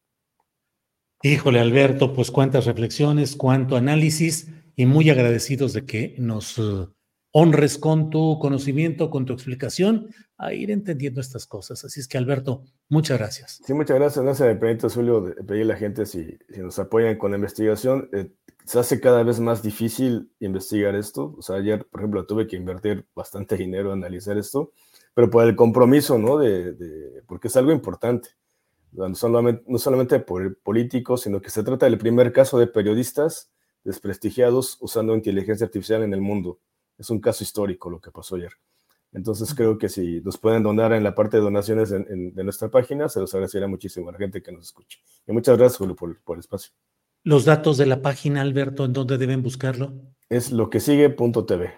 Híjole, 1.23 1.61
Alberto, 1.61 2.15
pues 2.15 2.31
cuántas 2.31 2.67
reflexiones, 2.67 3.37
cuánto 3.37 3.77
análisis 3.77 4.49
y 4.77 4.87
muy 4.87 5.11
agradecidos 5.11 5.73
de 5.73 5.85
que 5.85 6.15
nos 6.19 6.59
eh, 6.59 6.87
honres 7.33 7.77
con 7.77 8.11
tu 8.11 8.39
conocimiento, 8.39 9.11
con 9.11 9.27
tu 9.27 9.33
explicación, 9.33 10.15
a 10.39 10.55
ir 10.55 10.71
entendiendo 10.71 11.21
estas 11.21 11.47
cosas. 11.47 11.85
Así 11.85 11.99
es 11.99 12.07
que, 12.07 12.17
Alberto, 12.17 12.63
muchas 12.89 13.19
gracias. 13.19 13.61
Sí, 13.67 13.75
muchas 13.75 13.99
gracias. 13.99 14.25
No 14.25 14.35
se 14.35 14.45
me 14.45 14.55
permite, 14.55 14.89
Julio, 14.89 15.21
de 15.21 15.35
pedir 15.43 15.63
a 15.65 15.67
la 15.67 15.77
gente 15.77 16.07
si, 16.07 16.39
si 16.49 16.61
nos 16.61 16.79
apoyan 16.79 17.19
con 17.19 17.33
la 17.33 17.37
investigación. 17.37 18.09
Eh, 18.13 18.31
se 18.69 18.79
hace 18.79 19.01
cada 19.01 19.23
vez 19.23 19.41
más 19.41 19.63
difícil 19.63 20.31
investigar 20.41 20.95
esto. 20.95 21.35
O 21.39 21.43
sea, 21.43 21.57
ayer, 21.57 21.87
por 21.87 22.01
ejemplo, 22.01 22.27
tuve 22.27 22.47
que 22.47 22.57
invertir 22.57 23.07
bastante 23.15 23.57
dinero 23.57 23.93
en 23.93 24.01
analizar 24.01 24.37
esto, 24.37 24.73
pero 25.15 25.31
por 25.31 25.47
el 25.47 25.57
compromiso, 25.57 26.19
¿no? 26.19 26.37
De, 26.37 26.75
de 26.75 27.23
porque 27.27 27.49
es 27.49 27.57
algo 27.57 27.73
importante. 27.73 28.31
No 28.93 29.15
solamente, 29.15 29.65
no 29.67 29.79
solamente 29.79 30.21
por 30.21 30.59
políticos, 30.59 31.23
sino 31.23 31.41
que 31.41 31.49
se 31.49 31.63
trata 31.63 31.87
del 31.87 31.97
primer 31.97 32.31
caso 32.31 32.59
de 32.59 32.67
periodistas 32.67 33.51
desprestigiados 33.85 34.77
usando 34.81 35.15
inteligencia 35.15 35.65
artificial 35.65 36.03
en 36.03 36.13
el 36.13 36.21
mundo 36.21 36.59
es 36.99 37.09
un 37.11 37.21
caso 37.21 37.45
histórico 37.45 37.89
lo 37.89 38.01
que 38.01 38.11
pasó 38.11 38.37
ayer. 38.37 38.53
Entonces 39.13 39.55
creo 39.55 39.79
que 39.79 39.89
si 39.89 40.21
nos 40.21 40.37
pueden 40.37 40.63
donar 40.63 40.93
en 40.93 41.03
la 41.03 41.15
parte 41.15 41.39
de 41.39 41.43
donaciones 41.43 41.89
de 41.89 42.45
nuestra 42.45 42.69
página, 42.69 43.09
se 43.09 43.21
los 43.21 43.33
agradecería 43.33 43.69
muchísimo 43.69 44.11
a 44.11 44.13
la 44.13 44.19
gente 44.19 44.43
que 44.43 44.53
nos 44.53 44.67
escuche. 44.67 44.99
Y 45.27 45.33
muchas 45.33 45.57
gracias, 45.57 45.79
Julio, 45.79 45.97
por, 45.97 46.21
por 46.21 46.37
el 46.37 46.41
espacio. 46.41 46.73
Los 47.29 47.45
datos 47.45 47.77
de 47.77 47.85
la 47.85 48.01
página, 48.01 48.41
Alberto, 48.41 48.87
¿en 48.87 48.95
dónde 48.95 49.19
deben 49.19 49.43
buscarlo? 49.43 49.93
Es 50.31 50.51
lo 50.51 50.71
que 50.71 50.81
sigue.tv. 50.81 51.75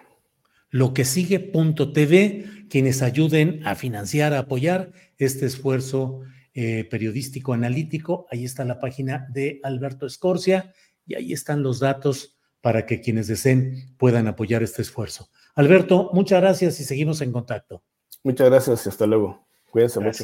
Lo 0.69 0.93
que 0.93 1.03
sigue.tv, 1.03 2.45
quienes 2.69 3.01
ayuden 3.01 3.59
a 3.67 3.75
financiar, 3.75 4.33
a 4.33 4.39
apoyar 4.39 4.93
este 5.17 5.45
esfuerzo 5.45 6.21
eh, 6.53 6.87
periodístico 6.89 7.51
analítico. 7.51 8.27
Ahí 8.31 8.45
está 8.45 8.63
la 8.63 8.79
página 8.79 9.27
de 9.33 9.59
Alberto 9.63 10.05
Escorcia 10.05 10.71
y 11.05 11.15
ahí 11.15 11.33
están 11.33 11.63
los 11.63 11.81
datos 11.81 12.37
para 12.61 12.85
que 12.85 13.01
quienes 13.01 13.27
deseen 13.27 13.93
puedan 13.97 14.29
apoyar 14.29 14.63
este 14.63 14.81
esfuerzo. 14.81 15.27
Alberto, 15.55 16.11
muchas 16.13 16.39
gracias 16.39 16.79
y 16.79 16.85
seguimos 16.85 17.19
en 17.19 17.33
contacto. 17.33 17.83
Muchas 18.23 18.49
gracias 18.49 18.85
y 18.85 18.89
hasta 18.89 19.05
luego. 19.05 19.45
Cuídense 19.69 19.99
mucho. 19.99 20.23